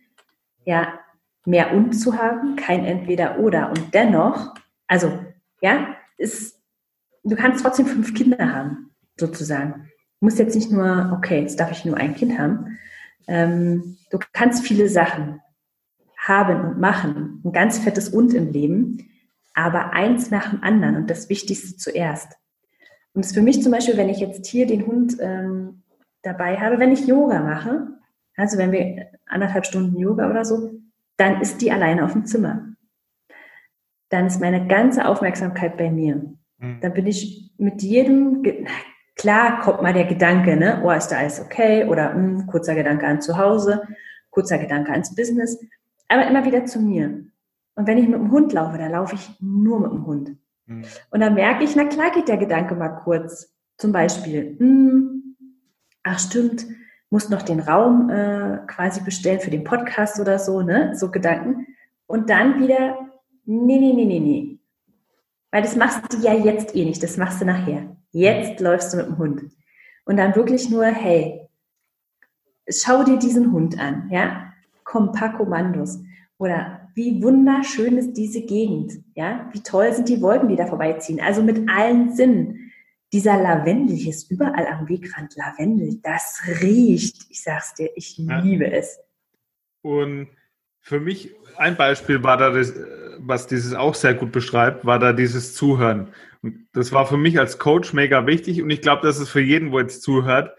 Ja, 0.70 1.00
mehr 1.44 1.74
und 1.74 1.94
zu 1.94 2.16
haben, 2.16 2.54
kein 2.54 2.84
entweder 2.84 3.40
oder. 3.40 3.70
Und 3.70 3.92
dennoch, 3.92 4.54
also, 4.86 5.18
ja, 5.60 5.96
ist, 6.16 6.60
du 7.24 7.34
kannst 7.34 7.64
trotzdem 7.64 7.86
fünf 7.86 8.14
Kinder 8.14 8.54
haben, 8.54 8.94
sozusagen. 9.18 9.88
Du 10.20 10.26
musst 10.26 10.38
jetzt 10.38 10.54
nicht 10.54 10.70
nur, 10.70 11.12
okay, 11.16 11.40
jetzt 11.40 11.58
darf 11.58 11.72
ich 11.72 11.84
nur 11.84 11.96
ein 11.96 12.14
Kind 12.14 12.38
haben. 12.38 12.78
Ähm, 13.26 13.96
du 14.10 14.18
kannst 14.32 14.64
viele 14.64 14.88
Sachen 14.88 15.40
haben 16.16 16.60
und 16.60 16.78
machen, 16.78 17.42
ein 17.44 17.50
ganz 17.50 17.80
fettes 17.80 18.08
Und 18.10 18.32
im 18.32 18.52
Leben, 18.52 19.10
aber 19.54 19.92
eins 19.92 20.30
nach 20.30 20.50
dem 20.50 20.62
anderen 20.62 20.94
und 20.94 21.10
das 21.10 21.28
Wichtigste 21.28 21.76
zuerst. 21.76 22.34
Und 23.12 23.22
es 23.22 23.28
ist 23.28 23.34
für 23.34 23.42
mich 23.42 23.60
zum 23.60 23.72
Beispiel, 23.72 23.96
wenn 23.96 24.08
ich 24.08 24.20
jetzt 24.20 24.46
hier 24.46 24.66
den 24.66 24.86
Hund 24.86 25.16
ähm, 25.18 25.82
dabei 26.22 26.58
habe, 26.58 26.78
wenn 26.78 26.92
ich 26.92 27.08
Yoga 27.08 27.40
mache, 27.40 27.99
also 28.40 28.56
wenn 28.56 28.72
wir 28.72 29.06
anderthalb 29.26 29.66
Stunden 29.66 29.98
Yoga 29.98 30.30
oder 30.30 30.44
so, 30.44 30.70
dann 31.18 31.42
ist 31.42 31.60
die 31.60 31.70
alleine 31.70 32.04
auf 32.04 32.12
dem 32.12 32.24
Zimmer. 32.24 32.74
Dann 34.08 34.26
ist 34.26 34.40
meine 34.40 34.66
ganze 34.66 35.06
Aufmerksamkeit 35.06 35.76
bei 35.76 35.90
mir. 35.90 36.16
Mhm. 36.58 36.80
Dann 36.80 36.94
bin 36.94 37.06
ich 37.06 37.52
mit 37.58 37.82
jedem, 37.82 38.42
klar 39.14 39.60
kommt 39.60 39.82
mal 39.82 39.92
der 39.92 40.06
Gedanke, 40.06 40.56
ne, 40.56 40.80
oh, 40.82 40.90
ist 40.90 41.08
da 41.08 41.18
alles 41.18 41.40
okay? 41.40 41.84
Oder 41.84 42.14
mh, 42.14 42.14
hm, 42.14 42.46
kurzer 42.46 42.74
Gedanke 42.74 43.06
an 43.06 43.20
zu 43.20 43.36
Hause, 43.36 43.82
kurzer 44.30 44.56
Gedanke 44.56 44.90
ans 44.92 45.14
Business, 45.14 45.60
aber 46.08 46.26
immer 46.26 46.44
wieder 46.46 46.64
zu 46.64 46.80
mir. 46.80 47.24
Und 47.74 47.86
wenn 47.86 47.98
ich 47.98 48.08
mit 48.08 48.18
dem 48.18 48.30
Hund 48.30 48.54
laufe, 48.54 48.78
dann 48.78 48.92
laufe 48.92 49.16
ich 49.16 49.30
nur 49.40 49.80
mit 49.80 49.92
dem 49.92 50.06
Hund. 50.06 50.36
Mhm. 50.64 50.84
Und 51.10 51.20
dann 51.20 51.34
merke 51.34 51.62
ich, 51.62 51.76
na 51.76 51.84
klar 51.84 52.10
geht 52.10 52.28
der 52.28 52.38
Gedanke 52.38 52.74
mal 52.74 53.00
kurz. 53.04 53.54
Zum 53.76 53.92
Beispiel, 53.92 54.56
mh, 54.58 54.66
hm, 54.66 55.36
ach 56.02 56.18
stimmt, 56.18 56.66
muss 57.10 57.28
noch 57.28 57.42
den 57.42 57.60
Raum 57.60 58.08
äh, 58.08 58.58
quasi 58.66 59.02
bestellen 59.02 59.40
für 59.40 59.50
den 59.50 59.64
Podcast 59.64 60.20
oder 60.20 60.38
so, 60.38 60.62
ne? 60.62 60.92
So 60.94 61.10
Gedanken. 61.10 61.66
Und 62.06 62.30
dann 62.30 62.60
wieder, 62.60 62.98
nee, 63.44 63.78
nee, 63.78 63.92
nee, 63.92 64.04
nee, 64.04 64.20
nee. 64.20 64.58
Weil 65.50 65.62
das 65.62 65.76
machst 65.76 66.12
du 66.12 66.18
ja 66.18 66.32
jetzt 66.32 66.74
eh 66.74 66.84
nicht, 66.84 67.02
das 67.02 67.16
machst 67.16 67.40
du 67.40 67.44
nachher. 67.44 67.96
Jetzt 68.12 68.60
läufst 68.60 68.92
du 68.92 68.98
mit 68.98 69.06
dem 69.06 69.18
Hund. 69.18 69.42
Und 70.04 70.16
dann 70.16 70.36
wirklich 70.36 70.70
nur, 70.70 70.84
hey, 70.84 71.48
schau 72.68 73.02
dir 73.02 73.18
diesen 73.18 73.52
Hund 73.52 73.78
an, 73.78 74.08
ja? 74.10 74.52
Komm, 74.84 75.12
paar 75.12 75.36
Kommandos. 75.36 75.98
Oder 76.38 76.88
wie 76.94 77.22
wunderschön 77.22 77.96
ist 77.96 78.14
diese 78.14 78.42
Gegend, 78.42 79.02
ja? 79.14 79.48
Wie 79.52 79.62
toll 79.62 79.92
sind 79.92 80.08
die 80.08 80.22
Wolken, 80.22 80.48
die 80.48 80.56
da 80.56 80.66
vorbeiziehen. 80.66 81.20
Also 81.20 81.42
mit 81.42 81.68
allen 81.68 82.14
Sinnen 82.14 82.59
dieser 83.12 83.36
Lavendel, 83.36 83.96
hier 83.96 84.10
ist 84.10 84.30
überall 84.30 84.66
am 84.66 84.88
Wegrand 84.88 85.34
Lavendel, 85.36 86.00
das 86.02 86.42
riecht. 86.60 87.26
Ich 87.30 87.42
sag's 87.42 87.74
dir, 87.74 87.90
ich 87.96 88.16
ja. 88.18 88.38
liebe 88.40 88.70
es. 88.70 89.00
Und 89.82 90.28
für 90.80 91.00
mich 91.00 91.34
ein 91.56 91.76
Beispiel 91.76 92.22
war 92.22 92.36
da, 92.36 92.50
das, 92.50 92.74
was 93.18 93.46
dieses 93.46 93.74
auch 93.74 93.94
sehr 93.94 94.14
gut 94.14 94.32
beschreibt, 94.32 94.84
war 94.84 94.98
da 94.98 95.12
dieses 95.12 95.54
Zuhören. 95.54 96.12
Und 96.42 96.68
das 96.72 96.92
war 96.92 97.06
für 97.06 97.16
mich 97.16 97.38
als 97.38 97.58
Coach 97.58 97.92
mega 97.92 98.26
wichtig 98.26 98.62
und 98.62 98.70
ich 98.70 98.80
glaube, 98.80 99.06
dass 99.06 99.18
es 99.18 99.28
für 99.28 99.40
jeden, 99.40 99.72
wo 99.72 99.80
jetzt 99.80 100.02
zuhört, 100.02 100.56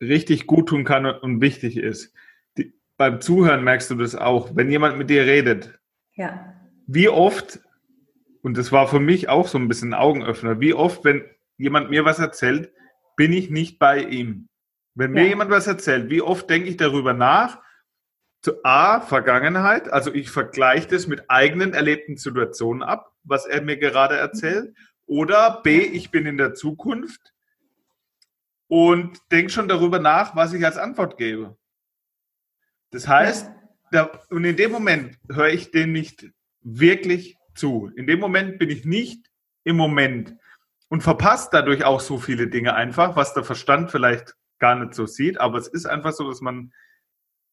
richtig 0.00 0.46
gut 0.46 0.68
tun 0.68 0.84
kann 0.84 1.06
und 1.06 1.40
wichtig 1.40 1.76
ist. 1.76 2.12
Die, 2.56 2.72
beim 2.96 3.20
Zuhören 3.20 3.64
merkst 3.64 3.90
du 3.90 3.96
das 3.96 4.14
auch, 4.14 4.54
wenn 4.54 4.70
jemand 4.70 4.96
mit 4.98 5.10
dir 5.10 5.24
redet. 5.24 5.78
Ja. 6.14 6.54
Wie 6.86 7.08
oft 7.08 7.60
und 8.42 8.56
das 8.56 8.72
war 8.72 8.88
für 8.88 9.00
mich 9.00 9.28
auch 9.28 9.48
so 9.48 9.58
ein 9.58 9.68
bisschen 9.68 9.92
ein 9.92 10.00
Augenöffner. 10.00 10.60
Wie 10.60 10.74
oft, 10.74 11.04
wenn 11.04 11.24
jemand 11.56 11.90
mir 11.90 12.04
was 12.04 12.18
erzählt, 12.18 12.72
bin 13.16 13.32
ich 13.32 13.50
nicht 13.50 13.78
bei 13.78 14.02
ihm. 14.02 14.48
Wenn 14.94 15.14
ja. 15.14 15.22
mir 15.22 15.28
jemand 15.28 15.50
was 15.50 15.66
erzählt, 15.66 16.10
wie 16.10 16.22
oft 16.22 16.48
denke 16.48 16.68
ich 16.68 16.76
darüber 16.76 17.12
nach? 17.12 17.60
Zu 18.42 18.64
A, 18.64 19.02
Vergangenheit, 19.02 19.92
also 19.92 20.14
ich 20.14 20.30
vergleiche 20.30 20.88
das 20.88 21.06
mit 21.06 21.28
eigenen 21.28 21.74
erlebten 21.74 22.16
Situationen 22.16 22.82
ab, 22.82 23.12
was 23.22 23.44
er 23.44 23.60
mir 23.60 23.76
gerade 23.76 24.16
erzählt. 24.16 24.74
Oder 25.06 25.60
B, 25.62 25.80
ich 25.80 26.10
bin 26.10 26.24
in 26.24 26.38
der 26.38 26.54
Zukunft 26.54 27.34
und 28.68 29.18
denke 29.30 29.50
schon 29.50 29.68
darüber 29.68 29.98
nach, 29.98 30.36
was 30.36 30.54
ich 30.54 30.64
als 30.64 30.78
Antwort 30.78 31.18
gebe. 31.18 31.58
Das 32.90 33.06
heißt, 33.06 33.50
da, 33.90 34.10
und 34.30 34.44
in 34.44 34.56
dem 34.56 34.70
Moment 34.70 35.18
höre 35.28 35.48
ich 35.48 35.70
den 35.70 35.92
nicht 35.92 36.30
wirklich 36.62 37.36
zu. 37.54 37.90
In 37.96 38.06
dem 38.06 38.20
Moment 38.20 38.58
bin 38.58 38.70
ich 38.70 38.84
nicht 38.84 39.30
im 39.64 39.76
Moment 39.76 40.34
und 40.88 41.02
verpasst 41.02 41.52
dadurch 41.52 41.84
auch 41.84 42.00
so 42.00 42.18
viele 42.18 42.48
Dinge 42.48 42.74
einfach, 42.74 43.16
was 43.16 43.32
der 43.34 43.44
Verstand 43.44 43.90
vielleicht 43.90 44.34
gar 44.58 44.74
nicht 44.76 44.94
so 44.94 45.06
sieht. 45.06 45.40
Aber 45.40 45.58
es 45.58 45.68
ist 45.68 45.86
einfach 45.86 46.12
so, 46.12 46.28
dass 46.28 46.40
man, 46.40 46.72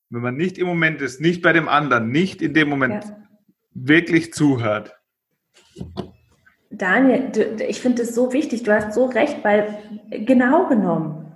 wenn 0.10 0.22
man 0.22 0.36
nicht 0.36 0.58
im 0.58 0.68
Moment 0.68 1.02
ist, 1.02 1.22
nicht 1.22 1.42
bei 1.42 1.54
dem 1.54 1.68
anderen, 1.68 2.10
nicht 2.10 2.42
in 2.42 2.54
dem 2.54 2.70
Moment 2.70 3.06
ja. 3.06 3.18
wirklich 3.74 4.34
zuhört. 4.34 4.96
Daniel, 6.70 7.30
du, 7.32 7.64
ich 7.64 7.80
finde 7.80 8.04
es 8.04 8.14
so 8.14 8.34
wichtig, 8.34 8.64
du 8.64 8.74
hast 8.74 8.94
so 8.94 9.06
recht, 9.06 9.44
weil 9.44 9.80
genau 10.10 10.68
genommen, 10.68 11.34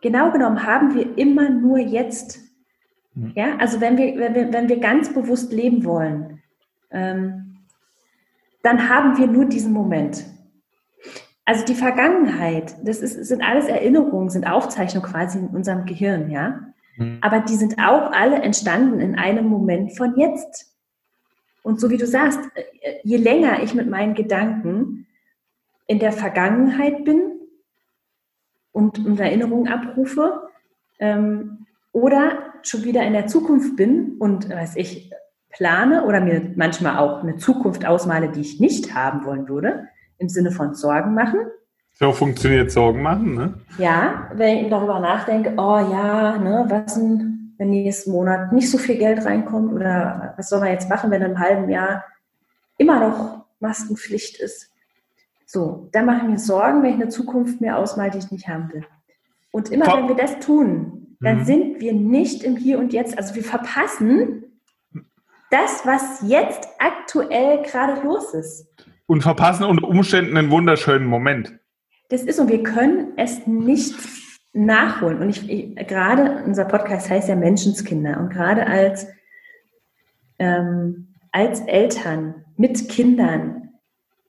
genau 0.00 0.32
genommen 0.32 0.64
haben 0.64 0.94
wir 0.94 1.18
immer 1.18 1.50
nur 1.50 1.78
jetzt. 1.78 2.40
Hm. 3.14 3.32
Ja, 3.34 3.56
also 3.58 3.80
wenn 3.80 3.98
wir, 3.98 4.16
wenn 4.18 4.34
wir, 4.34 4.52
wenn 4.52 4.68
wir 4.68 4.78
ganz 4.78 5.12
bewusst 5.12 5.52
leben 5.52 5.84
wollen, 5.84 6.42
ähm, 6.90 7.43
dann 8.64 8.88
haben 8.88 9.16
wir 9.18 9.26
nur 9.26 9.44
diesen 9.44 9.72
Moment. 9.72 10.24
Also 11.44 11.64
die 11.64 11.74
Vergangenheit, 11.74 12.74
das 12.82 13.00
ist, 13.00 13.26
sind 13.26 13.42
alles 13.42 13.66
Erinnerungen, 13.66 14.30
sind 14.30 14.46
Aufzeichnungen 14.46 15.08
quasi 15.08 15.38
in 15.38 15.48
unserem 15.48 15.84
Gehirn, 15.84 16.30
ja. 16.30 16.60
Mhm. 16.96 17.18
Aber 17.20 17.40
die 17.40 17.54
sind 17.54 17.78
auch 17.78 18.12
alle 18.12 18.36
entstanden 18.36 19.00
in 19.00 19.16
einem 19.16 19.46
Moment 19.46 19.96
von 19.96 20.16
jetzt. 20.16 20.74
Und 21.62 21.80
so 21.80 21.90
wie 21.90 21.98
du 21.98 22.06
sagst, 22.06 22.40
äh, 22.54 22.94
je 23.02 23.18
länger 23.18 23.62
ich 23.62 23.74
mit 23.74 23.88
meinen 23.88 24.14
Gedanken 24.14 25.06
in 25.86 25.98
der 25.98 26.12
Vergangenheit 26.12 27.04
bin 27.04 27.20
und, 28.72 29.04
und 29.04 29.20
Erinnerungen 29.20 29.68
abrufe, 29.68 30.48
ähm, 30.98 31.66
oder 31.92 32.54
schon 32.62 32.84
wieder 32.84 33.04
in 33.04 33.12
der 33.12 33.28
Zukunft 33.28 33.76
bin 33.76 34.16
und, 34.18 34.48
weiß 34.48 34.76
ich, 34.76 35.12
plane 35.56 36.04
oder 36.04 36.20
mir 36.20 36.52
manchmal 36.56 36.98
auch 36.98 37.22
eine 37.22 37.36
Zukunft 37.36 37.86
ausmale, 37.86 38.30
die 38.30 38.40
ich 38.40 38.60
nicht 38.60 38.94
haben 38.94 39.24
wollen 39.24 39.48
würde, 39.48 39.88
im 40.18 40.28
Sinne 40.28 40.50
von 40.50 40.74
Sorgen 40.74 41.14
machen. 41.14 41.40
So 41.94 42.12
funktioniert 42.12 42.72
Sorgen 42.72 43.02
machen, 43.02 43.34
ne? 43.34 43.54
Ja, 43.78 44.30
wenn 44.34 44.58
ich 44.58 44.70
darüber 44.70 44.98
nachdenke, 44.98 45.54
oh 45.56 45.78
ja, 45.78 46.38
ne, 46.38 46.66
was 46.68 46.94
denn, 46.94 47.54
wenn 47.56 47.70
nächsten 47.70 48.10
Monat 48.10 48.52
nicht 48.52 48.70
so 48.70 48.78
viel 48.78 48.96
Geld 48.98 49.24
reinkommt 49.24 49.72
oder 49.72 50.34
was 50.36 50.48
soll 50.48 50.60
man 50.60 50.70
jetzt 50.70 50.88
machen, 50.88 51.10
wenn 51.10 51.22
einem 51.22 51.38
halben 51.38 51.70
Jahr 51.70 52.04
immer 52.78 52.98
noch 52.98 53.44
Maskenpflicht 53.60 54.40
ist. 54.40 54.72
So, 55.46 55.88
da 55.92 56.02
mache 56.02 56.22
ich 56.22 56.30
mir 56.30 56.38
Sorgen, 56.38 56.82
wenn 56.82 56.90
ich 56.90 56.96
eine 56.96 57.08
Zukunft 57.10 57.60
mir 57.60 57.76
ausmale, 57.76 58.10
die 58.10 58.18
ich 58.18 58.30
nicht 58.32 58.48
haben 58.48 58.72
will. 58.72 58.84
Und 59.52 59.70
immer 59.70 59.84
Top. 59.84 59.98
wenn 59.98 60.08
wir 60.08 60.16
das 60.16 60.40
tun, 60.40 61.16
dann 61.20 61.38
mhm. 61.38 61.44
sind 61.44 61.80
wir 61.80 61.92
nicht 61.92 62.42
im 62.42 62.56
Hier 62.56 62.80
und 62.80 62.92
Jetzt. 62.92 63.16
Also 63.16 63.36
wir 63.36 63.44
verpassen 63.44 64.44
das, 65.54 65.86
was 65.86 66.22
jetzt 66.22 66.68
aktuell 66.78 67.62
gerade 67.62 68.02
los 68.02 68.34
ist. 68.34 68.66
Und 69.06 69.22
verpassen 69.22 69.64
unter 69.64 69.86
Umständen 69.86 70.36
einen 70.36 70.50
wunderschönen 70.50 71.06
Moment. 71.06 71.58
Das 72.08 72.22
ist 72.22 72.40
und 72.40 72.48
wir 72.48 72.62
können 72.62 73.12
es 73.16 73.46
nicht 73.46 73.94
nachholen. 74.52 75.20
Und 75.20 75.30
ich, 75.30 75.48
ich 75.48 75.86
gerade 75.86 76.42
unser 76.44 76.64
Podcast 76.64 77.08
heißt 77.08 77.28
ja 77.28 77.36
Menschenskinder 77.36 78.18
und 78.18 78.30
gerade 78.30 78.66
als 78.66 79.06
ähm, 80.38 81.14
als 81.30 81.60
Eltern 81.60 82.44
mit 82.56 82.88
Kindern, 82.88 83.70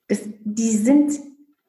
das, 0.07 0.21
die 0.43 0.71
sind 0.71 1.13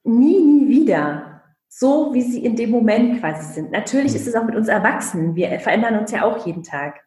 nie, 0.05 0.41
nie 0.41 0.69
wieder 0.69 1.43
so, 1.69 2.13
wie 2.13 2.23
sie 2.23 2.45
in 2.45 2.57
dem 2.57 2.71
Moment 2.71 3.21
quasi 3.21 3.55
sind. 3.55 3.71
Natürlich 3.71 4.15
ist 4.15 4.27
es 4.27 4.35
auch 4.35 4.45
mit 4.45 4.55
uns 4.55 4.69
Erwachsenen. 4.69 5.35
Wir 5.35 5.61
verändern 5.61 5.99
uns 5.99 6.11
ja 6.11 6.25
auch 6.25 6.47
jeden 6.47 6.63
Tag. 6.63 7.06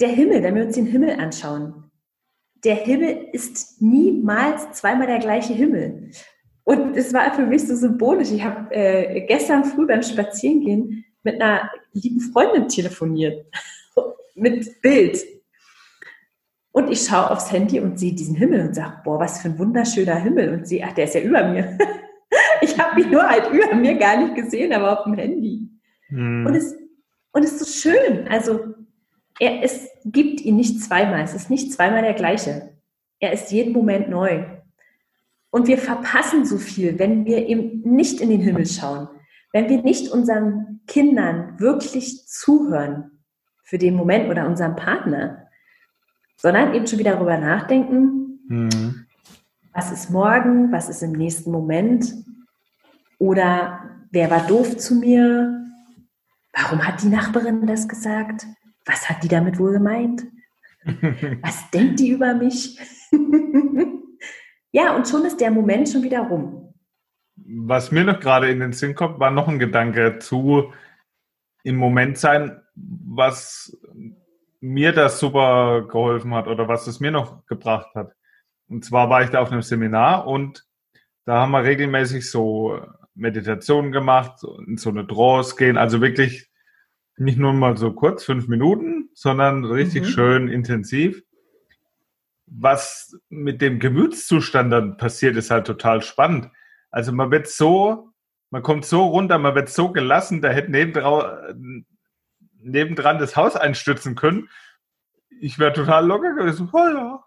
Der 0.00 0.08
Himmel, 0.08 0.42
wenn 0.42 0.54
wir 0.54 0.64
uns 0.64 0.76
den 0.76 0.86
Himmel 0.86 1.10
anschauen, 1.18 1.90
der 2.64 2.76
Himmel 2.76 3.28
ist 3.32 3.80
niemals 3.80 4.72
zweimal 4.72 5.06
der 5.06 5.18
gleiche 5.18 5.52
Himmel. 5.52 6.10
Und 6.64 6.96
es 6.96 7.12
war 7.14 7.32
für 7.34 7.46
mich 7.46 7.66
so 7.66 7.74
symbolisch. 7.74 8.30
Ich 8.30 8.42
habe 8.42 8.74
äh, 8.74 9.22
gestern 9.26 9.64
früh 9.64 9.86
beim 9.86 10.02
Spazierengehen 10.02 11.04
mit 11.22 11.40
einer 11.40 11.70
lieben 11.92 12.20
Freundin 12.20 12.68
telefoniert, 12.68 13.46
mit 14.34 14.80
Bild. 14.82 15.18
Und 16.72 16.92
ich 16.92 17.02
schaue 17.02 17.30
aufs 17.30 17.50
Handy 17.50 17.80
und 17.80 17.98
sehe 17.98 18.12
diesen 18.12 18.36
Himmel 18.36 18.68
und 18.68 18.74
sage, 18.74 19.00
boah, 19.02 19.18
was 19.18 19.40
für 19.40 19.48
ein 19.48 19.58
wunderschöner 19.58 20.16
Himmel. 20.16 20.52
Und 20.52 20.68
sie, 20.68 20.82
ach, 20.84 20.92
der 20.92 21.04
ist 21.04 21.14
ja 21.14 21.22
über 21.22 21.48
mir. 21.48 21.76
ich 22.60 22.78
habe 22.78 23.00
ihn 23.00 23.10
nur 23.10 23.22
halt 23.22 23.50
über 23.52 23.74
mir 23.74 23.96
gar 23.96 24.22
nicht 24.22 24.34
gesehen, 24.34 24.72
aber 24.72 24.98
auf 24.98 25.04
dem 25.04 25.14
Handy. 25.14 25.70
Hm. 26.08 26.46
Und, 26.46 26.54
es, 26.54 26.76
und 27.32 27.42
es 27.42 27.52
ist 27.52 27.80
so 27.80 27.90
schön. 27.90 28.28
Also 28.28 28.74
er, 29.38 29.62
es 29.62 29.88
gibt 30.04 30.40
ihn 30.40 30.56
nicht 30.56 30.82
zweimal. 30.82 31.22
Es 31.22 31.34
ist 31.34 31.50
nicht 31.50 31.72
zweimal 31.72 32.02
der 32.02 32.14
gleiche. 32.14 32.74
Er 33.20 33.32
ist 33.32 33.50
jeden 33.50 33.72
Moment 33.72 34.08
neu. 34.08 34.44
Und 35.50 35.66
wir 35.66 35.78
verpassen 35.78 36.44
so 36.44 36.58
viel, 36.58 36.98
wenn 36.98 37.24
wir 37.24 37.46
eben 37.46 37.80
nicht 37.82 38.20
in 38.20 38.30
den 38.30 38.40
Himmel 38.40 38.66
schauen, 38.66 39.08
wenn 39.52 39.68
wir 39.68 39.82
nicht 39.82 40.10
unseren 40.10 40.80
Kindern 40.86 41.58
wirklich 41.58 42.26
zuhören, 42.26 43.18
für 43.68 43.76
den 43.76 43.96
Moment 43.96 44.30
oder 44.30 44.46
unseren 44.46 44.76
Partner, 44.76 45.46
sondern 46.36 46.72
eben 46.72 46.86
schon 46.86 46.98
wieder 46.98 47.12
darüber 47.12 47.36
nachdenken, 47.36 48.40
mhm. 48.48 49.04
was 49.74 49.92
ist 49.92 50.10
morgen, 50.10 50.72
was 50.72 50.88
ist 50.88 51.02
im 51.02 51.12
nächsten 51.12 51.50
Moment 51.50 52.14
oder 53.18 53.80
wer 54.10 54.30
war 54.30 54.46
doof 54.46 54.78
zu 54.78 54.94
mir, 54.94 55.66
warum 56.54 56.86
hat 56.86 57.02
die 57.02 57.08
Nachbarin 57.08 57.66
das 57.66 57.86
gesagt, 57.86 58.46
was 58.88 59.08
hat 59.08 59.22
die 59.22 59.28
damit 59.28 59.58
wohl 59.58 59.72
gemeint, 59.72 60.26
was 61.42 61.70
denkt 61.70 62.00
die 62.00 62.10
über 62.10 62.34
mich. 62.34 62.78
ja, 64.72 64.96
und 64.96 65.06
schon 65.06 65.24
ist 65.24 65.40
der 65.40 65.50
Moment 65.50 65.88
schon 65.88 66.02
wieder 66.02 66.20
rum 66.22 66.68
was 67.48 67.90
mir 67.92 68.04
noch 68.04 68.20
gerade 68.20 68.50
in 68.50 68.60
den 68.60 68.72
Sinn 68.72 68.94
kommt, 68.94 69.20
war 69.20 69.30
noch 69.30 69.48
ein 69.48 69.58
Gedanke 69.58 70.18
zu 70.18 70.72
im 71.62 71.76
Moment 71.76 72.18
sein, 72.18 72.60
was 72.74 73.76
mir 74.60 74.92
das 74.92 75.20
super 75.20 75.86
geholfen 75.88 76.34
hat 76.34 76.46
oder 76.48 76.68
was 76.68 76.86
es 76.86 77.00
mir 77.00 77.10
noch 77.10 77.46
gebracht 77.46 77.94
hat. 77.94 78.12
Und 78.68 78.84
zwar 78.84 79.08
war 79.08 79.22
ich 79.22 79.30
da 79.30 79.40
auf 79.40 79.52
einem 79.52 79.62
Seminar 79.62 80.26
und 80.26 80.64
da 81.24 81.40
haben 81.40 81.52
wir 81.52 81.64
regelmäßig 81.64 82.30
so 82.30 82.80
Meditationen 83.14 83.92
gemacht, 83.92 84.42
in 84.66 84.76
so 84.76 84.90
eine 84.90 85.06
Trance 85.06 85.56
gehen, 85.56 85.76
also 85.76 86.00
wirklich 86.00 86.47
nicht 87.20 87.38
nur 87.38 87.52
mal 87.52 87.76
so 87.76 87.92
kurz, 87.92 88.24
fünf 88.24 88.48
Minuten, 88.48 89.10
sondern 89.14 89.64
richtig 89.64 90.02
mhm. 90.02 90.06
schön 90.06 90.48
intensiv. 90.48 91.22
Was 92.46 93.18
mit 93.28 93.60
dem 93.60 93.78
Gemütszustand 93.78 94.72
dann 94.72 94.96
passiert, 94.96 95.36
ist 95.36 95.50
halt 95.50 95.66
total 95.66 96.02
spannend. 96.02 96.50
Also 96.90 97.12
man 97.12 97.30
wird 97.30 97.46
so, 97.46 98.10
man 98.50 98.62
kommt 98.62 98.84
so 98.84 99.06
runter, 99.06 99.38
man 99.38 99.54
wird 99.54 99.68
so 99.68 99.92
gelassen, 99.92 100.40
da 100.40 100.48
hätte 100.48 100.70
nebendran, 100.70 101.84
nebendran 102.60 103.18
das 103.18 103.36
Haus 103.36 103.56
einstürzen 103.56 104.14
können. 104.14 104.48
Ich 105.40 105.58
wäre 105.58 105.72
total 105.72 106.06
locker 106.06 106.34
gewesen. 106.34 106.68
Oh 106.72 106.78
ja. 106.78 107.24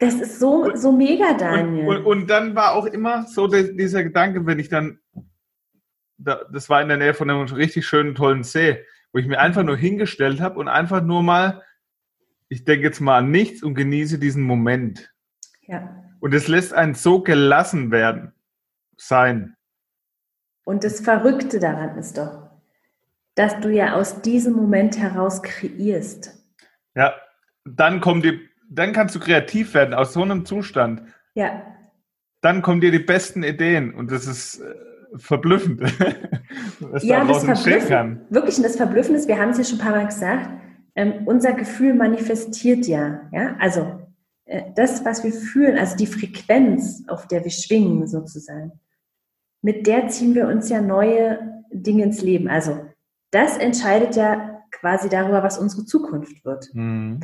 Das 0.00 0.14
ist 0.14 0.38
so, 0.38 0.74
so 0.74 0.92
mega, 0.92 1.32
Daniel. 1.34 1.86
Und, 1.86 1.96
und, 1.96 2.04
und, 2.04 2.26
dann 2.30 2.54
war 2.54 2.74
auch 2.74 2.86
immer 2.86 3.26
so 3.26 3.46
der, 3.46 3.62
dieser 3.62 4.02
Gedanke, 4.04 4.44
wenn 4.44 4.58
ich 4.58 4.68
dann, 4.68 4.98
das 6.18 6.68
war 6.68 6.82
in 6.82 6.88
der 6.88 6.96
Nähe 6.96 7.14
von 7.14 7.30
einem 7.30 7.42
richtig 7.42 7.86
schönen, 7.86 8.14
tollen 8.14 8.42
See, 8.42 8.84
wo 9.12 9.18
ich 9.18 9.26
mir 9.26 9.38
einfach 9.38 9.62
nur 9.62 9.76
hingestellt 9.76 10.40
habe 10.40 10.58
und 10.58 10.68
einfach 10.68 11.02
nur 11.02 11.22
mal, 11.22 11.62
ich 12.48 12.64
denke 12.64 12.86
jetzt 12.86 13.00
mal 13.00 13.18
an 13.18 13.30
nichts 13.30 13.62
und 13.62 13.74
genieße 13.74 14.18
diesen 14.18 14.42
Moment. 14.42 15.12
Ja. 15.62 16.02
Und 16.20 16.34
es 16.34 16.48
lässt 16.48 16.72
einen 16.72 16.94
so 16.94 17.22
gelassen 17.22 17.90
werden, 17.90 18.32
sein. 18.96 19.56
Und 20.64 20.84
das 20.84 21.00
Verrückte 21.00 21.60
daran 21.60 21.96
ist 21.98 22.18
doch, 22.18 22.50
dass 23.34 23.60
du 23.60 23.70
ja 23.70 23.94
aus 23.94 24.22
diesem 24.22 24.54
Moment 24.54 24.98
heraus 24.98 25.42
kreierst. 25.42 26.42
Ja, 26.94 27.14
dann 27.64 28.00
kommt 28.00 28.24
die, 28.24 28.48
dann 28.68 28.92
kannst 28.92 29.14
du 29.14 29.20
kreativ 29.20 29.74
werden 29.74 29.94
aus 29.94 30.12
so 30.12 30.22
einem 30.22 30.44
Zustand. 30.46 31.02
Ja. 31.34 31.62
Dann 32.40 32.62
kommen 32.62 32.80
dir 32.80 32.90
die 32.90 32.98
besten 32.98 33.42
Ideen 33.42 33.94
und 33.94 34.10
das 34.10 34.26
ist 34.26 34.60
äh, 34.60 34.74
verblüffend, 35.18 35.80
was 36.80 37.02
ja, 37.02 37.24
daraus 37.24 37.44
entstehen 37.44 37.86
kann. 37.86 38.20
Wirklich, 38.30 38.56
und 38.56 38.62
das 38.62 38.76
Verblüffende 38.76 39.18
ist, 39.18 39.28
wir 39.28 39.38
haben 39.38 39.50
es 39.50 39.58
ja 39.58 39.64
schon 39.64 39.78
ein 39.78 39.84
paar 39.84 39.94
Mal 39.96 40.06
gesagt, 40.06 40.50
ähm, 40.94 41.26
unser 41.26 41.52
Gefühl 41.52 41.94
manifestiert 41.94 42.86
ja, 42.86 43.22
ja, 43.32 43.56
also 43.58 44.00
äh, 44.46 44.62
das, 44.74 45.04
was 45.04 45.24
wir 45.24 45.32
fühlen, 45.32 45.78
also 45.78 45.96
die 45.96 46.06
Frequenz, 46.06 47.04
auf 47.08 47.28
der 47.28 47.44
wir 47.44 47.50
schwingen 47.50 48.06
sozusagen, 48.06 48.72
mit 49.62 49.86
der 49.86 50.08
ziehen 50.08 50.34
wir 50.34 50.48
uns 50.48 50.68
ja 50.68 50.80
neue 50.80 51.64
Dinge 51.72 52.04
ins 52.04 52.22
Leben. 52.22 52.48
Also 52.48 52.86
das 53.30 53.58
entscheidet 53.58 54.16
ja 54.16 54.62
quasi 54.70 55.08
darüber, 55.08 55.42
was 55.42 55.58
unsere 55.58 55.84
Zukunft 55.84 56.44
wird. 56.44 56.68
Mhm. 56.72 57.20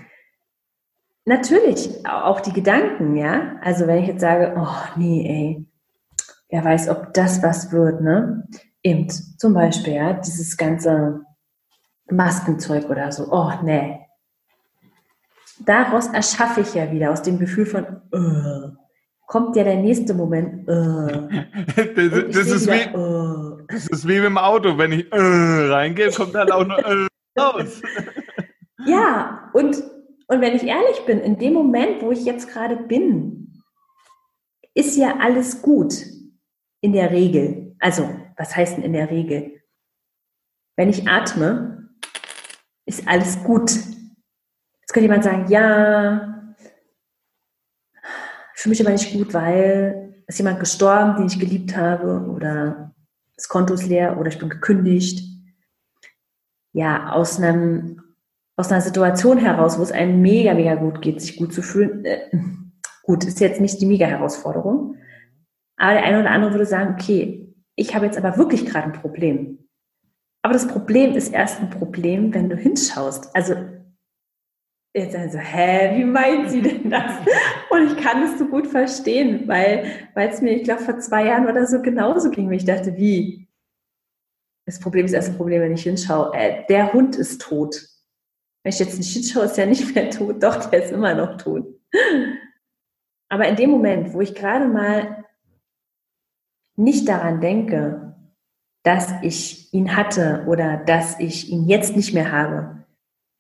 Natürlich 1.25 2.05
auch 2.05 2.41
die 2.41 2.53
Gedanken, 2.53 3.17
ja. 3.17 3.57
Also 3.63 3.87
wenn 3.87 4.03
ich 4.03 4.09
jetzt 4.09 4.21
sage, 4.21 4.55
oh 4.57 4.99
nee, 4.99 5.25
ey, 5.27 5.67
wer 6.53 6.65
weiß, 6.65 6.91
ob 6.91 7.15
das 7.15 7.43
was 7.43 7.73
wird, 7.73 8.03
ne? 8.03 8.47
Eben, 8.85 9.09
zum 9.09 9.55
Beispiel, 9.55 9.95
ja, 9.95 10.13
dieses 10.13 10.57
ganze 10.57 11.23
Maskenzeug 12.11 12.91
oder 12.91 13.11
so. 13.11 13.33
Oh 13.33 13.51
nee, 13.65 14.01
daraus 15.65 16.09
erschaffe 16.09 16.61
ich 16.61 16.75
ja 16.75 16.93
wieder, 16.93 17.11
aus 17.11 17.23
dem 17.23 17.39
Gefühl 17.39 17.65
von, 17.65 17.87
uh, 18.15 18.71
kommt 19.27 19.57
ja 19.57 19.65
der 19.65 19.77
nächste 19.77 20.13
Moment. 20.13 20.69
Uh, 20.69 21.07
das, 21.77 22.11
das, 22.33 22.47
ist 22.49 22.67
wieder, 22.67 22.93
wie, 22.93 22.97
uh. 22.97 23.59
das 23.69 23.87
ist 23.89 24.07
wie 24.07 24.17
mit 24.17 24.25
dem 24.25 24.39
Auto, 24.39 24.77
wenn 24.77 24.93
ich 24.93 25.07
reingehe, 25.11 26.11
kommt 26.11 26.35
dann 26.35 26.51
auch 26.51 26.67
noch 26.67 26.79
raus. 27.39 27.81
ja, 28.85 29.51
und, 29.55 29.83
und 30.27 30.41
wenn 30.41 30.55
ich 30.55 30.65
ehrlich 30.65 31.07
bin, 31.07 31.19
in 31.19 31.39
dem 31.39 31.55
Moment, 31.55 32.03
wo 32.03 32.11
ich 32.11 32.27
jetzt 32.27 32.51
gerade 32.51 32.77
bin, 32.77 33.63
ist 34.75 34.99
ja 34.99 35.17
alles 35.19 35.63
gut. 35.63 35.95
In 36.83 36.93
der 36.93 37.11
Regel. 37.11 37.75
Also, 37.79 38.09
was 38.37 38.55
heißt 38.55 38.77
denn 38.77 38.85
in 38.85 38.93
der 38.93 39.11
Regel? 39.11 39.63
Wenn 40.77 40.91
ich 40.91 41.09
atme, 41.09 41.89
ist 42.85 43.09
alles 43.09 43.43
gut 43.43 43.73
Jetzt 44.93 44.95
könnte 44.95 45.09
jemand 45.09 45.25
sagen, 45.25 45.47
ja, 45.49 46.55
ich 48.55 48.61
fühle 48.61 48.73
mich 48.73 48.81
aber 48.83 48.91
nicht 48.91 49.11
gut, 49.15 49.33
weil 49.33 50.23
ist 50.27 50.39
jemand 50.39 50.61
gestorben, 50.61 51.17
den 51.17 51.29
ich 51.29 51.41
geliebt 51.41 51.75
habe 51.75 52.29
oder 52.29 52.95
das 53.35 53.49
Konto 53.49 53.73
ist 53.73 53.87
leer 53.87 54.19
oder 54.19 54.29
ich 54.29 54.39
bin 54.39 54.51
gekündigt. 54.51 55.27
Ja, 56.75 57.13
aus 57.13 57.41
einem 57.41 58.03
aus 58.57 58.71
einer 58.71 58.83
Situation 58.83 59.39
heraus, 59.39 59.79
wo 59.79 59.83
es 59.83 59.93
einem 59.93 60.21
mega, 60.21 60.53
mega 60.53 60.75
gut 60.75 61.01
geht, 61.01 61.23
sich 61.23 61.39
gut 61.39 61.55
zu 61.55 61.63
fühlen. 61.63 62.05
Äh, 62.05 62.29
gut, 63.03 63.25
ist 63.25 63.41
jetzt 63.41 63.63
nicht 63.63 63.81
die 63.81 63.87
mega 63.87 64.05
Herausforderung. 64.05 64.97
Aber 65.83 65.95
der 65.95 66.05
eine 66.05 66.21
oder 66.21 66.31
andere 66.31 66.53
würde 66.53 66.67
sagen, 66.67 66.95
okay, 66.95 67.53
ich 67.75 67.93
habe 67.93 68.07
jetzt 68.07 68.17
aber 68.17 68.37
wirklich 68.37 68.65
gerade 68.67 68.85
ein 68.85 68.93
Problem. 68.93 69.69
Aber 70.43 70.53
das 70.53 70.69
Problem 70.69 71.17
ist 71.17 71.33
erst 71.33 71.61
ein 71.61 71.71
Problem, 71.71 72.33
wenn 72.33 72.49
du 72.49 72.57
hinschaust. 72.57 73.35
Also 73.35 73.57
Jetzt 74.95 75.17
also, 75.17 75.39
hä, 75.39 75.99
wie 75.99 76.05
meint 76.05 76.51
sie 76.51 76.61
denn 76.61 76.91
das? 76.91 77.13
Und 77.71 77.87
ich 77.87 77.97
kann 77.97 78.23
es 78.25 78.39
so 78.39 78.47
gut 78.47 78.67
verstehen, 78.67 79.49
weil 79.49 79.91
es 80.15 80.43
mir, 80.43 80.51
ich 80.51 80.65
glaube, 80.65 80.83
vor 80.83 80.99
zwei 80.99 81.25
Jahren 81.25 81.49
oder 81.49 81.67
so 81.67 81.81
genauso 81.81 82.31
ging, 82.31 82.51
wie 82.51 82.57
ich 82.57 82.67
dachte, 82.67 82.95
wie? 82.99 83.49
Das 84.67 84.79
Problem 84.79 85.07
ist 85.07 85.15
erst 85.15 85.31
ein 85.31 85.37
Problem, 85.39 85.63
wenn 85.63 85.73
ich 85.73 85.85
hinschaue. 85.85 86.35
Äh, 86.35 86.67
der 86.69 86.93
Hund 86.93 87.17
ist 87.17 87.41
tot. 87.41 87.75
Wenn 88.63 88.73
ich 88.73 88.79
jetzt 88.79 88.99
nicht 88.99 89.15
hinschaue, 89.15 89.47
ist 89.47 89.59
er 89.59 89.65
nicht 89.65 89.95
mehr 89.95 90.11
tot. 90.11 90.43
Doch, 90.43 90.67
der 90.67 90.85
ist 90.85 90.93
immer 90.93 91.15
noch 91.15 91.39
tot. 91.39 91.67
Aber 93.31 93.49
in 93.49 93.57
dem 93.57 93.71
Moment, 93.71 94.13
wo 94.13 94.21
ich 94.21 94.35
gerade 94.35 94.69
mal 94.69 95.22
nicht 96.77 97.09
daran 97.09 97.41
denke, 97.41 98.17
dass 98.83 99.13
ich 99.23 99.73
ihn 99.73 99.97
hatte 99.97 100.45
oder 100.47 100.77
dass 100.77 101.19
ich 101.21 101.51
ihn 101.51 101.69
jetzt 101.69 101.97
nicht 101.97 102.15
mehr 102.15 102.33
habe, 102.33 102.85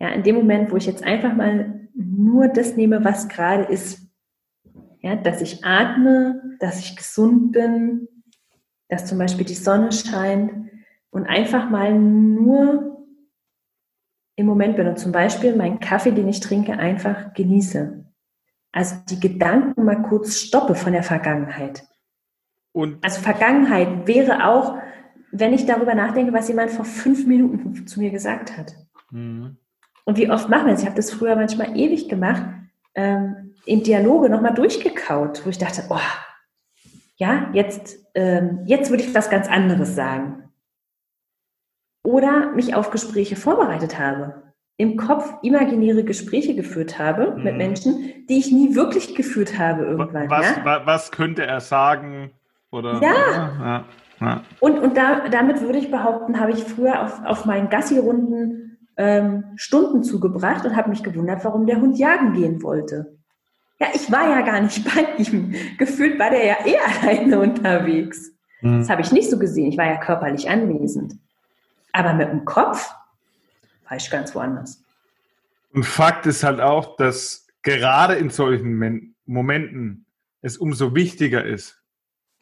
ja, 0.00 0.08
in 0.08 0.22
dem 0.22 0.34
Moment, 0.34 0.72
wo 0.72 0.76
ich 0.76 0.86
jetzt 0.86 1.04
einfach 1.04 1.34
mal 1.34 1.88
nur 1.94 2.48
das 2.48 2.76
nehme, 2.76 3.04
was 3.04 3.28
gerade 3.28 3.64
ist, 3.64 4.00
ja, 5.00 5.16
dass 5.16 5.40
ich 5.40 5.64
atme, 5.64 6.56
dass 6.60 6.80
ich 6.80 6.96
gesund 6.96 7.52
bin, 7.52 8.08
dass 8.88 9.06
zum 9.06 9.18
Beispiel 9.18 9.46
die 9.46 9.54
Sonne 9.54 9.92
scheint 9.92 10.52
und 11.10 11.26
einfach 11.26 11.70
mal 11.70 11.96
nur 11.96 13.06
im 14.36 14.46
Moment 14.46 14.76
bin 14.76 14.86
und 14.88 14.98
zum 14.98 15.12
Beispiel 15.12 15.54
meinen 15.54 15.80
Kaffee, 15.80 16.12
den 16.12 16.28
ich 16.28 16.40
trinke, 16.40 16.72
einfach 16.72 17.32
genieße. 17.34 18.04
Also 18.72 18.96
die 19.08 19.20
Gedanken 19.20 19.84
mal 19.84 20.02
kurz 20.02 20.36
stoppe 20.36 20.74
von 20.74 20.92
der 20.92 21.02
Vergangenheit. 21.02 21.84
Und 22.72 23.04
also 23.04 23.20
Vergangenheit 23.20 24.06
wäre 24.06 24.48
auch, 24.48 24.78
wenn 25.30 25.52
ich 25.52 25.66
darüber 25.66 25.94
nachdenke, 25.94 26.32
was 26.32 26.48
jemand 26.48 26.70
vor 26.70 26.84
fünf 26.84 27.26
Minuten 27.26 27.86
zu 27.86 28.00
mir 28.00 28.10
gesagt 28.10 28.56
hat. 28.56 28.74
Mhm. 29.10 29.56
Und 30.04 30.18
wie 30.18 30.30
oft 30.30 30.48
machen 30.48 30.66
wir 30.66 30.72
das? 30.72 30.82
Ich 30.82 30.86
habe 30.86 30.96
das 30.96 31.10
früher 31.10 31.36
manchmal 31.36 31.76
ewig 31.76 32.08
gemacht, 32.08 32.42
ähm, 32.94 33.54
in 33.64 33.82
Dialoge 33.82 34.28
nochmal 34.28 34.54
durchgekaut, 34.54 35.44
wo 35.44 35.50
ich 35.50 35.58
dachte, 35.58 35.84
oh, 35.88 35.98
ja, 37.16 37.50
jetzt, 37.52 37.98
ähm, 38.14 38.62
jetzt 38.66 38.90
würde 38.90 39.04
ich 39.04 39.14
was 39.14 39.30
ganz 39.30 39.48
anderes 39.48 39.94
sagen. 39.94 40.50
Oder 42.02 42.52
mich 42.52 42.74
auf 42.74 42.90
Gespräche 42.90 43.36
vorbereitet 43.36 43.98
habe. 43.98 44.42
Im 44.76 44.96
Kopf 44.96 45.32
imaginäre 45.42 46.02
Gespräche 46.02 46.56
geführt 46.56 46.98
habe 46.98 47.36
mhm. 47.36 47.44
mit 47.44 47.56
Menschen, 47.56 48.26
die 48.28 48.38
ich 48.38 48.50
nie 48.50 48.74
wirklich 48.74 49.14
geführt 49.14 49.58
habe 49.58 49.84
irgendwann. 49.84 50.28
Was, 50.28 50.56
ja? 50.56 50.82
was 50.84 51.12
könnte 51.12 51.46
er 51.46 51.60
sagen? 51.60 52.32
Oder, 52.72 53.00
ja. 53.00 53.54
ja, 53.60 53.84
ja. 54.20 54.42
Und, 54.60 54.78
und 54.78 54.96
da, 54.96 55.28
damit 55.28 55.60
würde 55.60 55.78
ich 55.78 55.90
behaupten, 55.90 56.40
habe 56.40 56.52
ich 56.52 56.64
früher 56.64 57.02
auf, 57.02 57.24
auf 57.24 57.44
meinen 57.44 57.68
Gassi-Runden 57.68 58.78
ähm, 58.96 59.44
Stunden 59.56 60.02
zugebracht 60.02 60.64
und 60.64 60.74
habe 60.74 60.90
mich 60.90 61.02
gewundert, 61.02 61.44
warum 61.44 61.66
der 61.66 61.80
Hund 61.80 61.98
jagen 61.98 62.32
gehen 62.32 62.62
wollte. 62.62 63.18
Ja, 63.78 63.88
ich 63.94 64.10
war 64.10 64.28
ja 64.28 64.40
gar 64.40 64.60
nicht 64.60 64.84
bei 64.94 65.22
ihm. 65.22 65.54
Gefühlt 65.78 66.18
war 66.18 66.30
der 66.30 66.46
ja 66.46 66.56
eh 66.64 66.76
alleine 66.78 67.40
unterwegs. 67.40 68.32
Mhm. 68.62 68.78
Das 68.78 68.88
habe 68.90 69.02
ich 69.02 69.12
nicht 69.12 69.30
so 69.30 69.38
gesehen. 69.38 69.68
Ich 69.68 69.76
war 69.76 69.86
ja 69.86 69.96
körperlich 69.98 70.48
anwesend. 70.48 71.14
Aber 71.92 72.14
mit 72.14 72.30
dem 72.30 72.44
Kopf 72.46 72.90
war 73.88 73.96
ich 73.96 74.10
ganz 74.10 74.34
woanders. 74.34 74.82
Und 75.74 75.84
Fakt 75.84 76.26
ist 76.26 76.42
halt 76.42 76.60
auch, 76.60 76.96
dass 76.96 77.46
gerade 77.62 78.14
in 78.14 78.30
solchen 78.30 79.14
Momenten 79.26 80.06
es 80.40 80.56
umso 80.56 80.94
wichtiger 80.94 81.44
ist. 81.44 81.81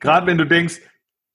Gerade 0.01 0.27
wenn 0.27 0.39
du 0.39 0.47
denkst, 0.47 0.81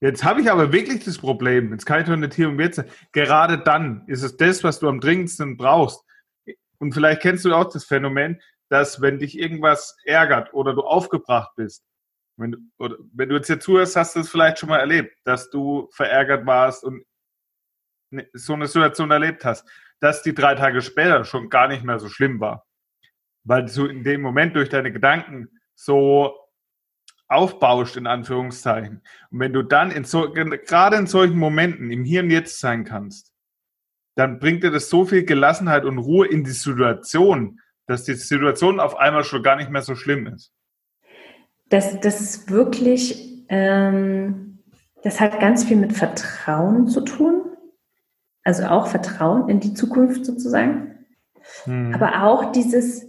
jetzt 0.00 0.24
habe 0.24 0.40
ich 0.40 0.50
aber 0.50 0.72
wirklich 0.72 1.04
das 1.04 1.18
Problem, 1.18 1.72
jetzt 1.72 1.86
kann 1.86 2.00
ich 2.00 2.06
doch 2.06 2.16
nicht 2.16 2.34
hier 2.34 2.48
und 2.48 2.60
jetzt. 2.60 2.84
Gerade 3.12 3.58
dann 3.58 4.04
ist 4.06 4.22
es 4.22 4.36
das, 4.36 4.62
was 4.64 4.80
du 4.80 4.88
am 4.88 5.00
dringendsten 5.00 5.56
brauchst. 5.56 6.04
Und 6.78 6.92
vielleicht 6.92 7.22
kennst 7.22 7.44
du 7.44 7.54
auch 7.54 7.72
das 7.72 7.84
Phänomen, 7.84 8.40
dass 8.68 9.00
wenn 9.00 9.18
dich 9.18 9.38
irgendwas 9.38 9.96
ärgert 10.04 10.52
oder 10.52 10.74
du 10.74 10.82
aufgebracht 10.82 11.52
bist, 11.56 11.84
wenn 12.36 12.52
du, 12.52 12.58
oder 12.78 12.96
wenn 13.14 13.28
du 13.28 13.36
jetzt 13.36 13.46
hier 13.46 13.60
zuhörst, 13.60 13.96
hast 13.96 14.16
du 14.16 14.20
es 14.20 14.28
vielleicht 14.28 14.58
schon 14.58 14.68
mal 14.68 14.80
erlebt, 14.80 15.16
dass 15.24 15.48
du 15.48 15.88
verärgert 15.92 16.44
warst 16.44 16.84
und 16.84 17.04
ne, 18.10 18.28
so 18.34 18.52
eine 18.52 18.66
Situation 18.66 19.10
erlebt 19.10 19.44
hast, 19.44 19.66
dass 20.00 20.22
die 20.22 20.34
drei 20.34 20.54
Tage 20.54 20.82
später 20.82 21.24
schon 21.24 21.48
gar 21.48 21.68
nicht 21.68 21.84
mehr 21.84 21.98
so 21.98 22.08
schlimm 22.08 22.40
war. 22.40 22.66
Weil 23.44 23.64
du 23.64 23.86
in 23.86 24.04
dem 24.04 24.20
Moment 24.20 24.54
durch 24.54 24.68
deine 24.68 24.92
Gedanken 24.92 25.48
so 25.74 26.36
aufbaust, 27.28 27.96
in 27.96 28.06
Anführungszeichen. 28.06 29.02
Und 29.30 29.40
wenn 29.40 29.52
du 29.52 29.62
dann 29.62 29.90
in 29.90 30.04
so, 30.04 30.30
gerade 30.30 30.96
in 30.96 31.06
solchen 31.06 31.38
Momenten 31.38 31.90
im 31.90 32.04
Hier 32.04 32.22
und 32.22 32.30
Jetzt 32.30 32.60
sein 32.60 32.84
kannst, 32.84 33.32
dann 34.14 34.38
bringt 34.38 34.64
dir 34.64 34.70
das 34.70 34.88
so 34.88 35.04
viel 35.04 35.24
Gelassenheit 35.24 35.84
und 35.84 35.98
Ruhe 35.98 36.26
in 36.26 36.44
die 36.44 36.50
Situation, 36.50 37.60
dass 37.86 38.04
die 38.04 38.14
Situation 38.14 38.80
auf 38.80 38.96
einmal 38.96 39.24
schon 39.24 39.42
gar 39.42 39.56
nicht 39.56 39.70
mehr 39.70 39.82
so 39.82 39.94
schlimm 39.94 40.26
ist. 40.26 40.52
Das, 41.68 42.00
das 42.00 42.20
ist 42.20 42.50
wirklich, 42.50 43.44
ähm, 43.48 44.62
das 45.02 45.20
hat 45.20 45.40
ganz 45.40 45.64
viel 45.64 45.76
mit 45.76 45.92
Vertrauen 45.92 46.86
zu 46.88 47.02
tun. 47.02 47.42
Also 48.42 48.64
auch 48.66 48.86
Vertrauen 48.86 49.48
in 49.48 49.60
die 49.60 49.74
Zukunft 49.74 50.24
sozusagen. 50.24 51.04
Hm. 51.64 51.92
Aber 51.92 52.22
auch 52.22 52.52
dieses 52.52 53.06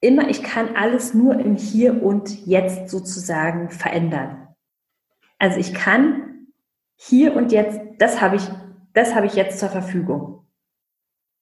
immer, 0.00 0.28
ich 0.28 0.42
kann 0.42 0.76
alles 0.76 1.14
nur 1.14 1.38
im 1.38 1.56
Hier 1.56 2.02
und 2.02 2.46
Jetzt 2.46 2.88
sozusagen 2.88 3.70
verändern. 3.70 4.48
Also 5.38 5.58
ich 5.58 5.74
kann 5.74 6.46
hier 6.96 7.34
und 7.34 7.52
jetzt, 7.52 7.80
das 7.98 8.20
habe 8.20 8.36
ich, 8.36 8.48
das 8.92 9.14
habe 9.14 9.26
ich 9.26 9.34
jetzt 9.34 9.58
zur 9.58 9.70
Verfügung. 9.70 10.46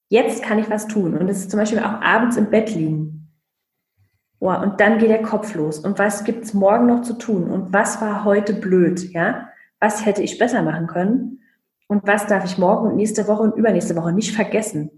Jetzt 0.08 0.42
kann 0.42 0.58
ich 0.58 0.70
was 0.70 0.86
tun. 0.86 1.16
Und 1.16 1.26
das 1.26 1.38
ist 1.38 1.50
zum 1.50 1.58
Beispiel 1.58 1.80
auch 1.80 2.00
abends 2.00 2.36
im 2.36 2.50
Bett 2.50 2.74
liegen. 2.74 3.18
Oh, 4.40 4.54
und 4.54 4.80
dann 4.80 4.98
geht 4.98 5.10
der 5.10 5.22
Kopf 5.22 5.54
los. 5.54 5.80
Und 5.80 5.98
was 5.98 6.24
gibt's 6.24 6.54
morgen 6.54 6.86
noch 6.86 7.02
zu 7.02 7.14
tun? 7.14 7.50
Und 7.50 7.72
was 7.72 8.00
war 8.00 8.24
heute 8.24 8.54
blöd? 8.54 9.12
Ja? 9.12 9.48
Was 9.80 10.06
hätte 10.06 10.22
ich 10.22 10.38
besser 10.38 10.62
machen 10.62 10.86
können? 10.86 11.42
Und 11.88 12.06
was 12.06 12.26
darf 12.26 12.44
ich 12.44 12.58
morgen 12.58 12.88
und 12.88 12.96
nächste 12.96 13.26
Woche 13.26 13.42
und 13.42 13.56
übernächste 13.56 13.96
Woche 13.96 14.12
nicht 14.12 14.34
vergessen? 14.34 14.97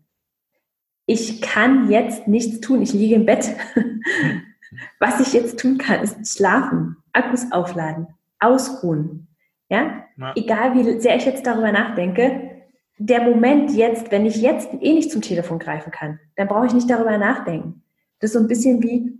Ich 1.10 1.42
kann 1.42 1.90
jetzt 1.90 2.28
nichts 2.28 2.60
tun. 2.60 2.82
Ich 2.82 2.92
liege 2.92 3.16
im 3.16 3.26
Bett. 3.26 3.56
Was 5.00 5.18
ich 5.18 5.32
jetzt 5.32 5.58
tun 5.58 5.76
kann, 5.76 6.04
ist 6.04 6.36
schlafen, 6.36 6.98
Akkus 7.12 7.50
aufladen, 7.50 8.06
ausruhen. 8.38 9.26
Ja? 9.68 10.04
ja? 10.16 10.32
Egal 10.36 10.76
wie 10.76 11.00
sehr 11.00 11.16
ich 11.16 11.24
jetzt 11.24 11.44
darüber 11.44 11.72
nachdenke, 11.72 12.62
der 12.96 13.22
Moment 13.22 13.72
jetzt, 13.74 14.12
wenn 14.12 14.24
ich 14.24 14.36
jetzt 14.36 14.72
eh 14.72 14.94
nicht 14.94 15.10
zum 15.10 15.20
Telefon 15.20 15.58
greifen 15.58 15.90
kann, 15.90 16.20
dann 16.36 16.46
brauche 16.46 16.66
ich 16.66 16.74
nicht 16.74 16.88
darüber 16.88 17.18
nachdenken. 17.18 17.82
Das 18.20 18.30
ist 18.30 18.34
so 18.34 18.38
ein 18.38 18.46
bisschen 18.46 18.80
wie, 18.80 19.18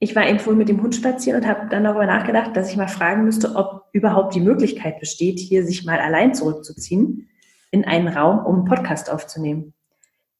ich 0.00 0.16
war 0.16 0.28
eben 0.28 0.40
vorhin 0.40 0.58
mit 0.58 0.68
dem 0.68 0.82
Hund 0.82 0.96
spazieren 0.96 1.40
und 1.40 1.48
habe 1.48 1.68
dann 1.68 1.84
darüber 1.84 2.06
nachgedacht, 2.06 2.56
dass 2.56 2.68
ich 2.68 2.76
mal 2.76 2.88
fragen 2.88 3.22
müsste, 3.22 3.54
ob 3.54 3.84
überhaupt 3.92 4.34
die 4.34 4.40
Möglichkeit 4.40 4.98
besteht, 4.98 5.38
hier 5.38 5.64
sich 5.64 5.84
mal 5.84 6.00
allein 6.00 6.34
zurückzuziehen 6.34 7.28
in 7.70 7.84
einen 7.84 8.08
Raum, 8.08 8.44
um 8.44 8.56
einen 8.56 8.64
Podcast 8.64 9.08
aufzunehmen. 9.08 9.72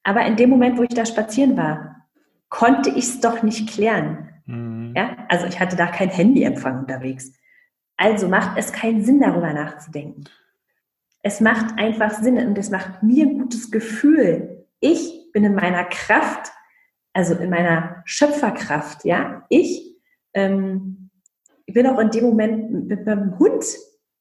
Aber 0.08 0.24
in 0.24 0.36
dem 0.36 0.48
Moment, 0.48 0.78
wo 0.78 0.82
ich 0.84 0.94
da 0.94 1.04
spazieren 1.04 1.58
war, 1.58 2.06
konnte 2.48 2.88
ich 2.88 3.04
es 3.04 3.20
doch 3.20 3.42
nicht 3.42 3.68
klären. 3.68 4.30
Mhm. 4.46 4.94
Ja? 4.96 5.18
Also 5.28 5.44
ich 5.44 5.60
hatte 5.60 5.76
da 5.76 5.86
kein 5.86 6.08
Handyempfang 6.08 6.78
unterwegs. 6.78 7.30
Also 7.98 8.26
macht 8.26 8.56
es 8.56 8.72
keinen 8.72 9.04
Sinn, 9.04 9.20
darüber 9.20 9.52
nachzudenken. 9.52 10.24
Es 11.22 11.42
macht 11.42 11.78
einfach 11.78 12.12
Sinn 12.22 12.38
und 12.38 12.56
es 12.56 12.70
macht 12.70 13.02
mir 13.02 13.26
ein 13.26 13.38
gutes 13.38 13.70
Gefühl. 13.70 14.64
Ich 14.80 15.30
bin 15.34 15.44
in 15.44 15.54
meiner 15.54 15.84
Kraft, 15.84 16.52
also 17.12 17.34
in 17.34 17.50
meiner 17.50 18.00
Schöpferkraft, 18.06 19.04
ja. 19.04 19.44
Ich 19.50 19.94
ähm, 20.32 21.10
bin 21.66 21.86
auch 21.86 21.98
in 21.98 22.08
dem 22.08 22.24
Moment 22.24 22.88
mit 22.88 23.04
meinem 23.04 23.38
Hund 23.38 23.62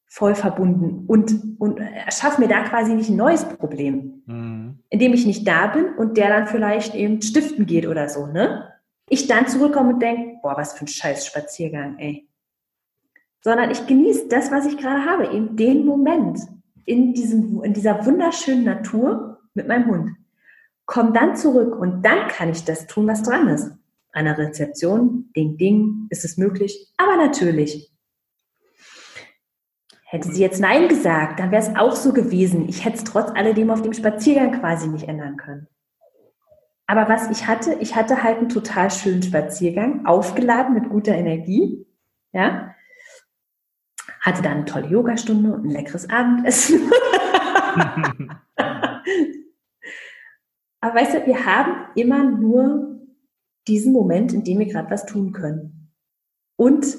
voll 0.07 0.35
verbunden 0.35 1.05
und, 1.07 1.59
und 1.59 1.77
erschaffe 1.79 2.41
mir 2.41 2.47
da 2.47 2.63
quasi 2.63 2.93
nicht 2.93 3.09
ein 3.09 3.17
neues 3.17 3.43
Problem, 3.45 4.23
mhm. 4.25 4.79
indem 4.89 5.13
ich 5.13 5.25
nicht 5.25 5.47
da 5.47 5.67
bin 5.67 5.93
und 5.95 6.17
der 6.17 6.29
dann 6.29 6.47
vielleicht 6.47 6.95
eben 6.95 7.21
stiften 7.21 7.65
geht 7.65 7.87
oder 7.87 8.09
so, 8.09 8.25
ne? 8.25 8.73
Ich 9.09 9.27
dann 9.27 9.47
zurückkomme 9.47 9.93
und 9.93 10.01
denke, 10.01 10.39
boah, 10.41 10.57
was 10.57 10.73
für 10.73 10.85
ein 10.85 10.87
scheiß 10.87 11.25
Spaziergang, 11.25 11.97
ey. 11.97 12.27
Sondern 13.41 13.71
ich 13.71 13.85
genieße 13.85 14.27
das, 14.27 14.51
was 14.51 14.65
ich 14.65 14.77
gerade 14.77 15.05
habe, 15.05 15.25
in 15.27 15.55
dem 15.55 15.85
Moment 15.85 16.39
in, 16.85 17.13
diesem, 17.13 17.63
in 17.63 17.73
dieser 17.73 18.05
wunderschönen 18.05 18.63
Natur 18.63 19.39
mit 19.53 19.67
meinem 19.67 19.87
Hund. 19.87 20.11
Komm 20.85 21.13
dann 21.13 21.35
zurück 21.35 21.77
und 21.77 22.03
dann 22.03 22.27
kann 22.29 22.49
ich 22.49 22.63
das 22.63 22.87
tun, 22.87 23.07
was 23.07 23.23
dran 23.23 23.47
ist. 23.49 23.71
An 24.13 24.25
der 24.25 24.37
Rezeption, 24.37 25.31
ding, 25.35 25.57
ding, 25.57 26.07
ist 26.09 26.25
es 26.25 26.37
möglich, 26.37 26.91
aber 26.97 27.17
natürlich. 27.17 27.91
Hätte 30.09 30.31
sie 30.31 30.41
jetzt 30.41 30.61
Nein 30.61 30.87
gesagt, 30.87 31.39
dann 31.39 31.51
wäre 31.51 31.61
es 31.61 31.75
auch 31.75 31.93
so 31.93 32.13
gewesen. 32.13 32.69
Ich 32.69 32.85
hätte 32.85 32.95
es 32.97 33.03
trotz 33.03 33.29
alledem 33.35 33.69
auf 33.69 33.81
dem 33.81 33.91
Spaziergang 33.91 34.59
quasi 34.61 34.87
nicht 34.87 35.07
ändern 35.07 35.35
können. 35.35 35.67
Aber 36.85 37.09
was 37.09 37.29
ich 37.29 37.45
hatte, 37.45 37.73
ich 37.81 37.93
hatte 37.97 38.23
halt 38.23 38.37
einen 38.37 38.47
total 38.47 38.89
schönen 38.89 39.21
Spaziergang, 39.21 40.05
aufgeladen 40.05 40.73
mit 40.73 40.89
guter 40.89 41.13
Energie. 41.13 41.85
Ja, 42.31 42.73
hatte 44.21 44.41
dann 44.41 44.53
eine 44.53 44.65
tolle 44.65 44.87
Yogastunde 44.87 45.53
und 45.53 45.65
ein 45.65 45.71
leckeres 45.71 46.09
Abendessen. 46.09 46.89
Aber 50.79 50.95
weißt 50.95 51.15
du, 51.15 51.25
wir 51.25 51.45
haben 51.45 51.87
immer 51.95 52.23
nur 52.23 53.01
diesen 53.67 53.91
Moment, 53.91 54.31
in 54.31 54.45
dem 54.45 54.59
wir 54.59 54.67
gerade 54.67 54.89
was 54.89 55.05
tun 55.05 55.33
können. 55.33 55.91
Und 56.55 56.97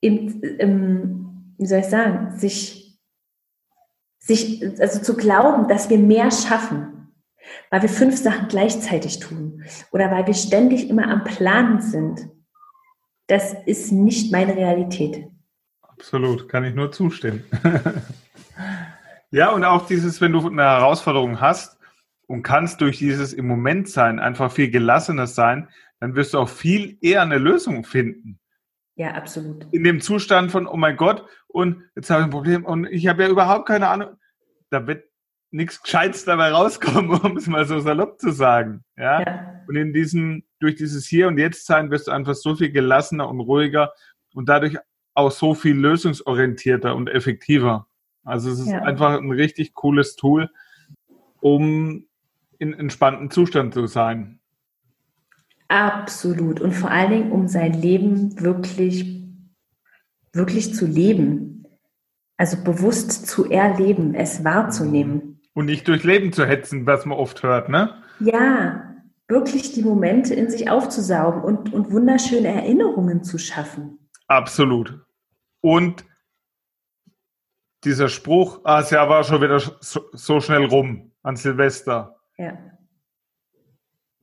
im, 0.00 0.42
im, 0.42 1.27
wie 1.58 1.66
soll 1.66 1.80
ich 1.80 1.86
sagen, 1.86 2.38
sich, 2.38 2.98
sich, 4.18 4.62
also 4.80 5.00
zu 5.00 5.16
glauben, 5.16 5.68
dass 5.68 5.90
wir 5.90 5.98
mehr 5.98 6.30
schaffen, 6.30 7.12
weil 7.70 7.82
wir 7.82 7.88
fünf 7.88 8.16
Sachen 8.16 8.48
gleichzeitig 8.48 9.18
tun 9.18 9.64
oder 9.90 10.10
weil 10.10 10.26
wir 10.26 10.34
ständig 10.34 10.88
immer 10.88 11.08
am 11.08 11.24
Planen 11.24 11.80
sind, 11.80 12.28
das 13.26 13.54
ist 13.66 13.92
nicht 13.92 14.32
meine 14.32 14.56
Realität. 14.56 15.26
Absolut, 15.82 16.48
kann 16.48 16.64
ich 16.64 16.74
nur 16.74 16.92
zustimmen. 16.92 17.44
ja, 19.30 19.50
und 19.50 19.64
auch 19.64 19.86
dieses, 19.86 20.20
wenn 20.20 20.32
du 20.32 20.48
eine 20.48 20.62
Herausforderung 20.62 21.40
hast 21.40 21.76
und 22.26 22.42
kannst 22.42 22.80
durch 22.80 22.98
dieses 22.98 23.32
im 23.32 23.48
Moment 23.48 23.88
sein 23.88 24.20
einfach 24.20 24.52
viel 24.52 24.70
gelassener 24.70 25.26
sein, 25.26 25.68
dann 26.00 26.14
wirst 26.14 26.34
du 26.34 26.38
auch 26.38 26.48
viel 26.48 26.96
eher 27.00 27.22
eine 27.22 27.38
Lösung 27.38 27.84
finden. 27.84 28.38
Ja, 28.98 29.12
absolut. 29.12 29.64
In 29.70 29.84
dem 29.84 30.00
Zustand 30.00 30.50
von, 30.50 30.66
oh 30.66 30.76
mein 30.76 30.96
Gott, 30.96 31.24
und 31.46 31.84
jetzt 31.94 32.10
habe 32.10 32.22
ich 32.22 32.26
ein 32.26 32.30
Problem 32.30 32.64
und 32.64 32.86
ich 32.86 33.06
habe 33.06 33.22
ja 33.22 33.28
überhaupt 33.28 33.66
keine 33.66 33.88
Ahnung. 33.88 34.16
Da 34.70 34.88
wird 34.88 35.04
nichts 35.52 35.80
Gescheites 35.80 36.24
dabei 36.24 36.50
rauskommen, 36.50 37.10
um 37.22 37.36
es 37.36 37.46
mal 37.46 37.64
so 37.64 37.78
salopp 37.78 38.18
zu 38.18 38.32
sagen. 38.32 38.84
Ja? 38.96 39.20
ja. 39.20 39.62
Und 39.68 39.76
in 39.76 39.92
diesem, 39.92 40.42
durch 40.58 40.74
dieses 40.74 41.06
Hier 41.06 41.28
und 41.28 41.38
Jetzt 41.38 41.64
sein 41.64 41.92
wirst 41.92 42.08
du 42.08 42.10
einfach 42.10 42.34
so 42.34 42.56
viel 42.56 42.72
gelassener 42.72 43.28
und 43.28 43.38
ruhiger 43.38 43.92
und 44.34 44.48
dadurch 44.48 44.76
auch 45.14 45.30
so 45.30 45.54
viel 45.54 45.76
lösungsorientierter 45.76 46.96
und 46.96 47.08
effektiver. 47.08 47.86
Also 48.24 48.50
es 48.50 48.58
ist 48.58 48.68
ja. 48.68 48.82
einfach 48.82 49.16
ein 49.16 49.30
richtig 49.30 49.74
cooles 49.74 50.16
Tool, 50.16 50.50
um 51.40 52.04
in 52.58 52.74
entspannten 52.74 53.30
Zustand 53.30 53.74
zu 53.74 53.86
sein. 53.86 54.37
Absolut. 55.68 56.60
Und 56.60 56.72
vor 56.72 56.90
allen 56.90 57.10
Dingen, 57.10 57.32
um 57.32 57.46
sein 57.46 57.74
Leben 57.74 58.40
wirklich, 58.40 59.22
wirklich 60.32 60.74
zu 60.74 60.86
leben. 60.86 61.66
Also 62.36 62.62
bewusst 62.62 63.26
zu 63.26 63.50
erleben, 63.50 64.14
es 64.14 64.44
wahrzunehmen. 64.44 65.40
Und 65.54 65.66
nicht 65.66 65.88
durch 65.88 66.04
Leben 66.04 66.32
zu 66.32 66.46
hetzen, 66.46 66.86
was 66.86 67.04
man 67.04 67.18
oft 67.18 67.42
hört, 67.42 67.68
ne? 67.68 68.02
Ja, 68.20 68.94
wirklich 69.26 69.72
die 69.72 69.82
Momente 69.82 70.34
in 70.34 70.50
sich 70.50 70.70
aufzusaugen 70.70 71.42
und, 71.42 71.72
und 71.72 71.92
wunderschöne 71.92 72.48
Erinnerungen 72.48 73.24
zu 73.24 73.38
schaffen. 73.38 73.98
Absolut. 74.28 75.04
Und 75.60 76.04
dieser 77.84 78.08
Spruch, 78.08 78.60
ah, 78.64 78.80
das 78.80 78.90
Jahr 78.90 79.08
war 79.08 79.24
schon 79.24 79.42
wieder 79.42 79.58
so, 79.58 80.00
so 80.12 80.40
schnell 80.40 80.64
rum 80.64 81.12
an 81.22 81.36
Silvester. 81.36 82.16
Ja. 82.36 82.56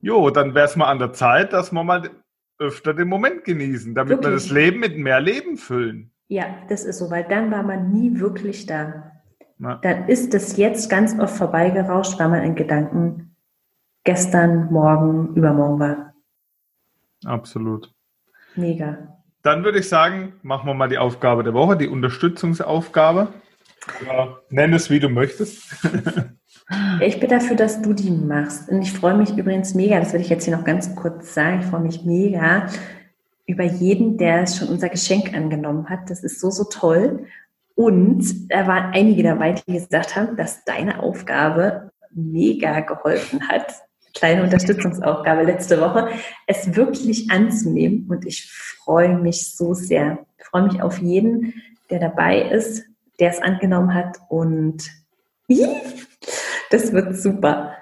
Jo, 0.00 0.30
dann 0.30 0.54
wäre 0.54 0.66
es 0.66 0.76
mal 0.76 0.86
an 0.86 0.98
der 0.98 1.12
Zeit, 1.12 1.52
dass 1.52 1.72
wir 1.72 1.82
mal 1.82 2.10
öfter 2.58 2.94
den 2.94 3.08
Moment 3.08 3.44
genießen, 3.44 3.94
damit 3.94 4.10
wirklich? 4.10 4.28
wir 4.28 4.34
das 4.34 4.50
Leben 4.50 4.80
mit 4.80 4.96
mehr 4.96 5.20
Leben 5.20 5.56
füllen. 5.56 6.10
Ja, 6.28 6.44
das 6.68 6.84
ist 6.84 6.98
so, 6.98 7.10
weil 7.10 7.24
dann 7.24 7.50
war 7.50 7.62
man 7.62 7.92
nie 7.92 8.18
wirklich 8.18 8.66
da. 8.66 9.12
ja. 9.58 9.76
dann 9.76 10.08
ist 10.08 10.34
es 10.34 10.56
jetzt 10.56 10.90
ganz 10.90 11.18
oft 11.18 11.36
vorbeigerauscht, 11.36 12.18
weil 12.18 12.28
man 12.28 12.42
in 12.42 12.54
Gedanken 12.54 13.36
gestern, 14.04 14.72
morgen, 14.72 15.34
übermorgen 15.34 15.80
war. 15.80 16.14
Absolut. 17.24 17.92
Mega. 18.54 19.16
Dann 19.42 19.64
würde 19.64 19.78
ich 19.78 19.88
sagen, 19.88 20.34
machen 20.42 20.66
wir 20.66 20.74
mal 20.74 20.88
die 20.88 20.98
Aufgabe 20.98 21.44
der 21.44 21.54
Woche, 21.54 21.76
die 21.76 21.88
Unterstützungsaufgabe. 21.88 23.28
Ja, 24.06 24.36
nenn 24.48 24.72
es, 24.72 24.90
wie 24.90 24.98
du 24.98 25.08
möchtest. 25.08 25.62
ich 27.00 27.20
bin 27.20 27.30
dafür, 27.30 27.56
dass 27.56 27.82
du 27.82 27.92
die 27.92 28.10
machst. 28.10 28.68
Und 28.68 28.82
ich 28.82 28.92
freue 28.92 29.16
mich 29.16 29.36
übrigens 29.36 29.74
mega, 29.74 30.00
das 30.00 30.12
will 30.12 30.20
ich 30.20 30.28
jetzt 30.28 30.44
hier 30.44 30.56
noch 30.56 30.64
ganz 30.64 30.94
kurz 30.96 31.34
sagen, 31.34 31.60
ich 31.60 31.66
freue 31.66 31.80
mich 31.80 32.04
mega 32.04 32.66
über 33.46 33.64
jeden, 33.64 34.18
der 34.18 34.46
schon 34.46 34.68
unser 34.68 34.88
Geschenk 34.88 35.32
angenommen 35.34 35.88
hat. 35.88 36.10
Das 36.10 36.24
ist 36.24 36.40
so, 36.40 36.50
so 36.50 36.64
toll. 36.64 37.26
Und 37.76 38.50
da 38.50 38.66
waren 38.66 38.92
einige 38.92 39.22
dabei, 39.22 39.52
die 39.52 39.74
gesagt 39.74 40.16
haben, 40.16 40.36
dass 40.36 40.64
deine 40.64 41.00
Aufgabe 41.02 41.92
mega 42.10 42.80
geholfen 42.80 43.48
hat. 43.48 43.66
Kleine 44.14 44.42
Unterstützungsaufgabe 44.42 45.42
letzte 45.42 45.80
Woche, 45.80 46.08
es 46.46 46.74
wirklich 46.74 47.30
anzunehmen. 47.30 48.06
Und 48.08 48.26
ich 48.26 48.50
freue 48.50 49.16
mich 49.18 49.54
so 49.54 49.74
sehr. 49.74 50.18
Ich 50.38 50.46
freue 50.46 50.62
mich 50.62 50.82
auf 50.82 50.98
jeden, 50.98 51.54
der 51.90 52.00
dabei 52.00 52.40
ist, 52.40 52.84
der 53.20 53.30
es 53.30 53.42
angenommen 53.42 53.94
hat. 53.94 54.16
Und 54.28 54.90
das 56.70 56.92
wird 56.92 57.16
super. 57.16 57.76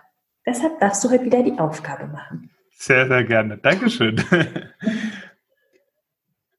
Deshalb 0.46 0.78
darfst 0.80 1.02
du 1.04 1.10
heute 1.10 1.24
wieder 1.24 1.42
die 1.42 1.58
Aufgabe 1.58 2.06
machen. 2.06 2.50
Sehr, 2.76 3.08
sehr 3.08 3.24
gerne. 3.24 3.58
Dankeschön. 3.58 4.22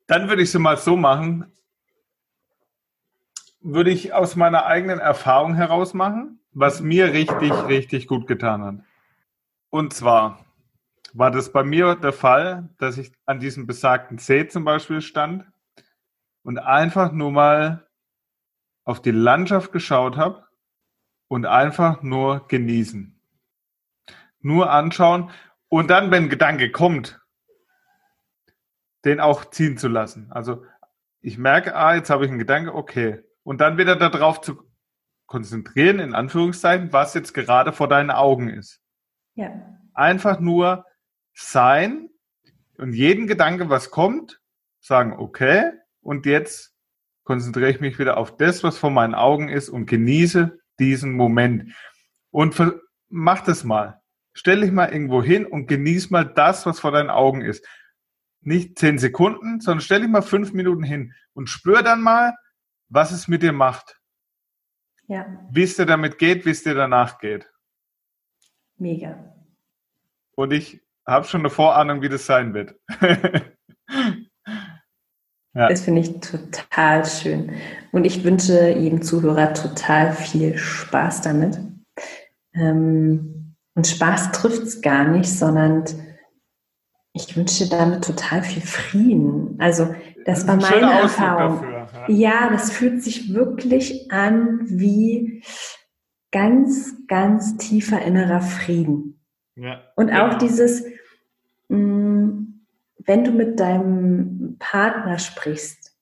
Dann 0.07 0.29
würde 0.29 0.41
ich 0.41 0.49
es 0.49 0.59
mal 0.59 0.77
so 0.77 0.95
machen, 0.95 1.51
würde 3.59 3.89
ich 3.89 4.13
aus 4.13 4.35
meiner 4.35 4.65
eigenen 4.65 4.99
Erfahrung 4.99 5.55
heraus 5.55 5.93
machen, 5.93 6.39
was 6.51 6.81
mir 6.81 7.13
richtig, 7.13 7.51
richtig 7.67 8.07
gut 8.07 8.27
getan 8.27 8.63
hat. 8.63 8.75
Und 9.69 9.93
zwar 9.93 10.45
war 11.13 11.31
das 11.31 11.51
bei 11.51 11.63
mir 11.63 11.95
der 11.95 12.13
Fall, 12.13 12.69
dass 12.77 12.97
ich 12.97 13.11
an 13.25 13.39
diesem 13.39 13.65
besagten 13.65 14.19
See 14.19 14.47
zum 14.47 14.63
Beispiel 14.63 15.01
stand 15.01 15.45
und 16.43 16.59
einfach 16.59 17.11
nur 17.11 17.31
mal 17.31 17.87
auf 18.83 19.01
die 19.01 19.11
Landschaft 19.11 19.71
geschaut 19.71 20.17
habe 20.17 20.44
und 21.27 21.45
einfach 21.45 22.01
nur 22.01 22.47
genießen. 22.47 23.19
Nur 24.39 24.71
anschauen 24.71 25.31
und 25.69 25.89
dann, 25.89 26.11
wenn 26.11 26.23
ein 26.23 26.29
Gedanke 26.29 26.71
kommt, 26.71 27.19
den 29.03 29.19
auch 29.19 29.45
ziehen 29.45 29.77
zu 29.77 29.87
lassen. 29.87 30.31
Also 30.31 30.63
ich 31.21 31.37
merke, 31.37 31.75
ah, 31.75 31.95
jetzt 31.95 32.09
habe 32.09 32.25
ich 32.25 32.29
einen 32.29 32.39
Gedanke, 32.39 32.73
okay. 32.73 33.23
Und 33.43 33.61
dann 33.61 33.77
wieder 33.77 33.95
darauf 33.95 34.41
zu 34.41 34.63
konzentrieren, 35.25 35.99
in 35.99 36.13
Anführungszeichen, 36.13 36.93
was 36.93 37.13
jetzt 37.13 37.33
gerade 37.33 37.73
vor 37.73 37.87
deinen 37.87 38.11
Augen 38.11 38.49
ist. 38.49 38.81
Ja. 39.35 39.51
Einfach 39.93 40.39
nur 40.39 40.85
sein 41.33 42.09
und 42.77 42.93
jeden 42.93 43.27
Gedanke, 43.27 43.69
was 43.69 43.91
kommt, 43.91 44.41
sagen, 44.79 45.13
okay, 45.13 45.71
und 46.01 46.25
jetzt 46.25 46.75
konzentriere 47.23 47.71
ich 47.71 47.79
mich 47.79 47.97
wieder 47.97 48.17
auf 48.17 48.37
das, 48.37 48.63
was 48.63 48.77
vor 48.77 48.91
meinen 48.91 49.15
Augen 49.15 49.49
ist 49.49 49.69
und 49.69 49.87
genieße 49.87 50.59
diesen 50.79 51.13
Moment. 51.13 51.73
Und 52.31 52.55
mach 53.09 53.41
das 53.41 53.63
mal. 53.63 54.01
Stell 54.33 54.61
dich 54.61 54.71
mal 54.71 54.91
irgendwo 54.91 55.23
hin 55.23 55.45
und 55.45 55.67
genieß 55.67 56.09
mal 56.09 56.25
das, 56.25 56.65
was 56.65 56.79
vor 56.79 56.91
deinen 56.91 57.09
Augen 57.09 57.41
ist 57.41 57.65
nicht 58.45 58.77
zehn 58.77 58.97
Sekunden, 58.97 59.59
sondern 59.59 59.81
stell 59.81 60.01
dich 60.01 60.09
mal 60.09 60.21
fünf 60.21 60.53
Minuten 60.53 60.83
hin 60.83 61.13
und 61.33 61.49
spür 61.49 61.81
dann 61.81 62.01
mal, 62.01 62.35
was 62.89 63.11
es 63.11 63.27
mit 63.27 63.41
dir 63.41 63.53
macht. 63.53 63.99
Ja. 65.07 65.25
Wie 65.51 65.63
es 65.63 65.75
dir 65.75 65.85
damit 65.85 66.17
geht, 66.17 66.45
wie 66.45 66.51
es 66.51 66.63
dir 66.63 66.75
danach 66.75 67.19
geht. 67.19 67.51
Mega. 68.77 69.33
Und 70.35 70.53
ich 70.53 70.81
habe 71.05 71.25
schon 71.25 71.41
eine 71.41 71.49
Vorahnung, 71.49 72.01
wie 72.01 72.09
das 72.09 72.25
sein 72.25 72.53
wird. 72.53 72.75
ja. 75.55 75.69
Das 75.69 75.81
finde 75.81 76.01
ich 76.01 76.19
total 76.19 77.05
schön. 77.05 77.51
Und 77.91 78.05
ich 78.05 78.23
wünsche 78.25 78.69
jedem 78.71 79.01
Zuhörer 79.01 79.53
total 79.53 80.11
viel 80.11 80.57
Spaß 80.57 81.21
damit. 81.21 81.57
Ähm, 82.53 83.55
und 83.73 83.87
Spaß 83.87 84.31
trifft 84.33 84.63
es 84.63 84.81
gar 84.81 85.07
nicht, 85.07 85.29
sondern 85.29 85.85
ich 87.13 87.37
wünsche 87.37 87.69
damit 87.69 88.03
total 88.03 88.43
viel 88.43 88.61
Frieden. 88.61 89.55
Also 89.57 89.95
das 90.25 90.45
war 90.45 90.57
meine 90.57 90.91
Erfahrung. 90.91 91.61
Dafür, 91.61 92.09
ja. 92.09 92.41
ja, 92.41 92.49
das 92.49 92.71
fühlt 92.71 93.01
sich 93.01 93.33
wirklich 93.33 94.11
an 94.11 94.59
wie 94.65 95.41
ganz, 96.31 96.95
ganz 97.07 97.55
tiefer 97.55 98.01
innerer 98.01 98.41
Frieden. 98.41 99.21
Ja. 99.55 99.81
Und 99.95 100.09
auch 100.11 100.33
ja. 100.33 100.37
dieses, 100.37 100.83
mm, 101.69 102.04
wenn 103.05 103.23
du 103.23 103.31
mit 103.31 103.59
deinem 103.59 104.57
Partner 104.59 105.19
sprichst, 105.19 105.95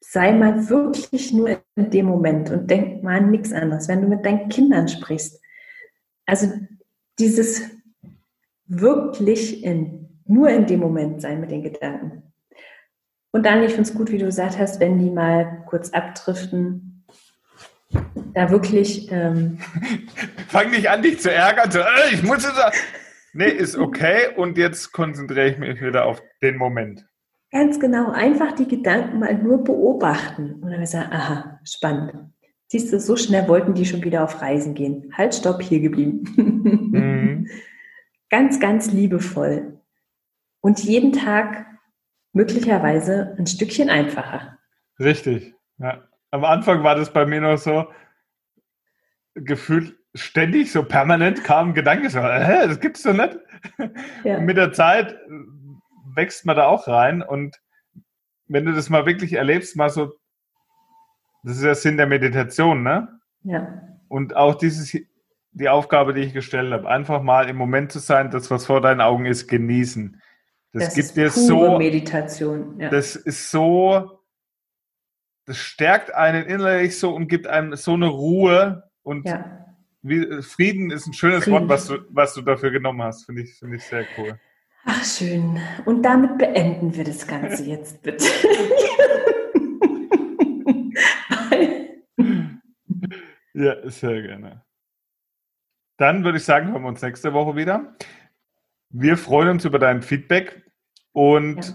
sei 0.00 0.32
mal 0.32 0.68
wirklich 0.68 1.32
nur 1.32 1.60
in 1.76 1.90
dem 1.90 2.06
Moment 2.06 2.50
und 2.50 2.70
denk 2.70 3.02
mal 3.02 3.18
an 3.18 3.30
nichts 3.30 3.52
anderes. 3.52 3.88
Wenn 3.88 4.02
du 4.02 4.08
mit 4.08 4.24
deinen 4.24 4.48
Kindern 4.48 4.88
sprichst, 4.88 5.40
also 6.26 6.50
dieses 7.18 7.62
wirklich 8.66 9.64
in 9.64 10.00
nur 10.30 10.48
in 10.48 10.66
dem 10.66 10.80
Moment 10.80 11.20
sein 11.20 11.40
mit 11.40 11.50
den 11.50 11.62
Gedanken. 11.62 12.22
Und 13.32 13.44
dann, 13.44 13.62
ich 13.62 13.72
finde 13.72 13.90
es 13.90 13.94
gut, 13.94 14.10
wie 14.12 14.18
du 14.18 14.26
gesagt 14.26 14.58
hast, 14.58 14.78
wenn 14.80 14.98
die 14.98 15.10
mal 15.10 15.64
kurz 15.66 15.90
abdriften, 15.90 17.04
da 18.34 18.50
wirklich. 18.50 19.10
Ähm, 19.10 19.58
Fang 20.48 20.70
nicht 20.70 20.88
an, 20.88 21.02
dich 21.02 21.20
zu 21.20 21.32
ärgern, 21.32 21.70
so, 21.70 21.80
äh, 21.80 22.14
ich 22.14 22.22
muss 22.22 22.44
jetzt. 22.44 22.60
Nee, 23.32 23.50
ist 23.50 23.76
okay 23.76 24.34
und 24.36 24.58
jetzt 24.58 24.92
konzentriere 24.92 25.48
ich 25.48 25.58
mich 25.58 25.80
wieder 25.80 26.06
auf 26.06 26.22
den 26.42 26.56
Moment. 26.56 27.06
Ganz 27.52 27.80
genau, 27.80 28.10
einfach 28.10 28.52
die 28.52 28.68
Gedanken 28.68 29.18
mal 29.18 29.34
nur 29.34 29.64
beobachten 29.64 30.54
und 30.62 30.70
dann 30.70 30.86
sagen, 30.86 31.12
aha, 31.12 31.60
spannend. 31.64 32.12
Siehst 32.68 32.92
du, 32.92 33.00
so 33.00 33.16
schnell 33.16 33.48
wollten 33.48 33.74
die 33.74 33.84
schon 33.84 34.04
wieder 34.04 34.22
auf 34.22 34.40
Reisen 34.40 34.74
gehen. 34.74 35.12
Halt, 35.16 35.34
stopp, 35.34 35.60
hier 35.60 35.80
geblieben. 35.80 36.22
Mhm. 36.36 37.48
ganz, 38.30 38.60
ganz 38.60 38.92
liebevoll 38.92 39.80
und 40.60 40.78
jeden 40.84 41.12
Tag 41.12 41.66
möglicherweise 42.32 43.34
ein 43.38 43.46
Stückchen 43.46 43.90
einfacher. 43.90 44.58
Richtig. 44.98 45.54
Ja. 45.78 46.08
Am 46.30 46.44
Anfang 46.44 46.84
war 46.84 46.94
das 46.94 47.12
bei 47.12 47.26
mir 47.26 47.40
noch 47.40 47.58
so 47.58 47.86
gefühlt 49.34 49.96
ständig, 50.14 50.72
so 50.72 50.82
permanent 50.82 51.44
kam 51.44 51.74
Gedanke 51.74 52.10
so, 52.10 52.20
hä, 52.20 52.66
das 52.66 52.80
gibt's 52.80 53.02
doch 53.02 53.12
nicht. 53.12 53.38
Ja. 54.24 54.38
Und 54.38 54.44
mit 54.44 54.56
der 54.56 54.72
Zeit 54.72 55.18
wächst 56.14 56.46
man 56.46 56.56
da 56.56 56.66
auch 56.66 56.88
rein 56.88 57.22
und 57.22 57.60
wenn 58.48 58.64
du 58.64 58.72
das 58.72 58.90
mal 58.90 59.06
wirklich 59.06 59.34
erlebst, 59.34 59.76
mal 59.76 59.90
so, 59.90 60.12
das 61.44 61.56
ist 61.56 61.64
ja 61.64 61.74
Sinn 61.74 61.96
der 61.96 62.06
Meditation, 62.06 62.82
ne? 62.82 63.20
Ja. 63.44 63.82
Und 64.08 64.34
auch 64.34 64.56
dieses, 64.56 64.96
die 65.52 65.68
Aufgabe, 65.68 66.12
die 66.12 66.22
ich 66.22 66.32
gestellt 66.32 66.72
habe, 66.72 66.88
einfach 66.88 67.22
mal 67.22 67.48
im 67.48 67.56
Moment 67.56 67.92
zu 67.92 68.00
sein, 68.00 68.30
das, 68.30 68.50
was 68.50 68.66
vor 68.66 68.80
deinen 68.80 69.00
Augen 69.00 69.24
ist, 69.24 69.46
genießen. 69.46 70.20
Das, 70.72 70.86
das 70.86 70.94
gibt 70.94 71.16
dir 71.16 71.30
so 71.30 71.78
Meditation. 71.78 72.78
Ja. 72.80 72.90
Das 72.90 73.14
ist 73.14 73.50
so, 73.50 74.20
das 75.46 75.56
stärkt 75.56 76.14
einen 76.14 76.44
innerlich 76.44 76.98
so 76.98 77.14
und 77.14 77.28
gibt 77.28 77.46
einem 77.46 77.76
so 77.76 77.94
eine 77.94 78.08
Ruhe 78.08 78.90
und 79.02 79.28
ja. 79.28 79.59
Wie, 80.02 80.42
Frieden 80.42 80.90
ist 80.90 81.06
ein 81.06 81.12
schönes 81.12 81.44
Frieden. 81.44 81.68
Wort, 81.68 81.68
was 81.68 81.86
du, 81.86 81.98
was 82.10 82.34
du 82.34 82.42
dafür 82.42 82.70
genommen 82.70 83.02
hast. 83.02 83.24
Finde 83.26 83.42
ich, 83.42 83.54
finde 83.54 83.76
ich 83.76 83.84
sehr 83.84 84.06
cool. 84.16 84.38
Ach 84.84 85.04
schön. 85.04 85.60
Und 85.84 86.02
damit 86.02 86.38
beenden 86.38 86.96
wir 86.96 87.04
das 87.04 87.26
Ganze 87.26 87.64
jetzt 87.64 88.00
bitte. 88.02 88.24
ja, 93.54 93.90
sehr 93.90 94.22
gerne. 94.22 94.64
Dann 95.98 96.24
würde 96.24 96.38
ich 96.38 96.44
sagen, 96.44 96.72
hören 96.72 96.82
wir 96.82 96.88
uns 96.88 97.02
nächste 97.02 97.34
Woche 97.34 97.56
wieder. 97.56 97.94
Wir 98.88 99.18
freuen 99.18 99.50
uns 99.50 99.64
über 99.66 99.78
dein 99.78 100.02
Feedback 100.02 100.64
und 101.12 101.66
ja. 101.66 101.74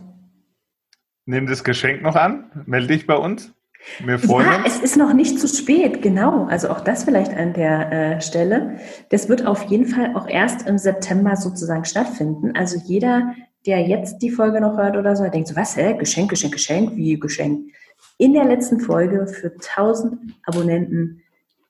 nimm 1.26 1.46
das 1.48 1.64
Geschenk 1.64 2.02
noch 2.02 2.16
an. 2.16 2.52
Melde 2.66 2.88
dich 2.88 3.06
bei 3.06 3.16
uns. 3.16 3.55
Wir 4.04 4.20
freuen 4.20 4.48
ja, 4.48 4.58
uns. 4.58 4.68
es 4.68 4.82
ist 4.82 4.98
noch 4.98 5.14
nicht 5.14 5.40
zu 5.40 5.48
spät, 5.48 6.02
genau. 6.02 6.46
Also 6.46 6.70
auch 6.70 6.82
das 6.82 7.04
vielleicht 7.04 7.36
an 7.36 7.54
der 7.54 7.92
äh, 7.92 8.22
Stelle. 8.22 8.78
Das 9.10 9.30
wird 9.30 9.46
auf 9.46 9.64
jeden 9.64 9.86
Fall 9.86 10.16
auch 10.16 10.28
erst 10.28 10.68
im 10.68 10.78
September 10.78 11.36
sozusagen 11.36 11.86
stattfinden. 11.86 12.56
Also 12.56 12.80
jeder, 12.84 13.34
der 13.66 13.82
jetzt 13.82 14.20
die 14.20 14.32
Folge 14.32 14.62
noch 14.62 14.78
hört 14.78 14.98
oder 14.98 15.16
so, 15.16 15.28
denkt 15.28 15.48
so, 15.48 15.56
was, 15.56 15.78
hä? 15.78 15.96
Geschenk, 15.98 16.30
Geschenk, 16.30 16.54
Geschenk, 16.54 16.96
wie 16.96 17.20
Geschenk. 17.20 17.72
In 18.18 18.34
der 18.34 18.46
letzten 18.46 18.80
Folge 18.80 19.28
für 19.28 19.52
1000 19.52 20.34
Abonnenten 20.46 21.22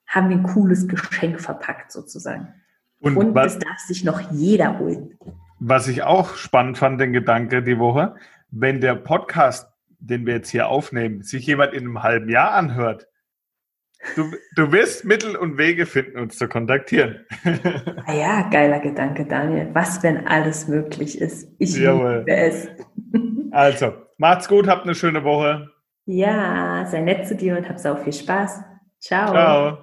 haben 0.06 0.28
wir 0.28 0.36
ein 0.36 0.44
cooles 0.44 0.86
Geschenk 0.86 1.40
verpackt 1.40 1.92
sozusagen. 1.92 2.48
Und, 3.00 3.16
Und 3.16 3.34
was, 3.34 3.54
das 3.54 3.64
darf 3.64 3.78
sich 3.78 4.04
noch 4.04 4.32
jeder 4.32 4.78
holen. 4.78 5.18
Was 5.58 5.88
ich 5.88 6.02
auch 6.02 6.34
spannend 6.36 6.78
fand, 6.78 7.00
den 7.00 7.12
Gedanke 7.12 7.62
die 7.62 7.78
Woche, 7.78 8.14
wenn 8.50 8.80
der 8.80 8.94
Podcast, 8.94 9.68
den 9.98 10.26
wir 10.26 10.34
jetzt 10.34 10.50
hier 10.50 10.68
aufnehmen, 10.68 11.22
sich 11.22 11.46
jemand 11.46 11.72
in 11.74 11.84
einem 11.84 12.02
halben 12.02 12.28
Jahr 12.28 12.52
anhört, 12.52 13.08
Du, 14.14 14.30
du 14.54 14.72
wirst 14.72 15.04
Mittel 15.04 15.36
und 15.36 15.58
Wege 15.58 15.86
finden, 15.86 16.18
uns 16.18 16.38
zu 16.38 16.48
kontaktieren. 16.48 17.24
Ah 18.06 18.12
ja, 18.12 18.48
geiler 18.50 18.78
Gedanke, 18.78 19.24
Daniel. 19.24 19.68
Was, 19.72 20.02
wenn 20.02 20.26
alles 20.26 20.68
möglich 20.68 21.20
ist? 21.20 21.48
Ich 21.58 21.76
Jawohl. 21.76 22.18
liebe 22.18 22.36
es. 22.36 22.68
Also, 23.50 23.94
macht's 24.18 24.48
gut, 24.48 24.68
habt 24.68 24.84
eine 24.84 24.94
schöne 24.94 25.24
Woche. 25.24 25.68
Ja, 26.04 26.86
sei 26.88 27.00
nett 27.00 27.26
zu 27.26 27.34
dir 27.34 27.56
und 27.56 27.68
hab 27.68 27.78
sau 27.78 27.96
viel 27.96 28.12
Spaß. 28.12 28.62
Ciao. 29.00 29.30
Ciao. 29.32 29.78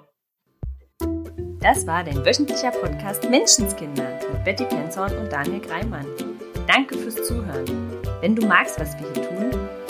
Das 1.59 1.85
war 1.85 2.03
dein 2.03 2.25
wöchentlicher 2.25 2.71
Podcast 2.71 3.29
Menschenskinder 3.29 4.19
mit 4.31 4.43
Betty 4.45 4.65
Penzorn 4.65 5.17
und 5.17 5.31
Daniel 5.31 5.59
Greimann. 5.59 6.05
Danke 6.67 6.97
fürs 6.97 7.15
Zuhören. 7.23 7.65
Wenn 8.21 8.35
du 8.35 8.45
magst, 8.47 8.79
was 8.79 8.95
wir 8.99 9.07
hier 9.13 9.29
tun, 9.29 9.51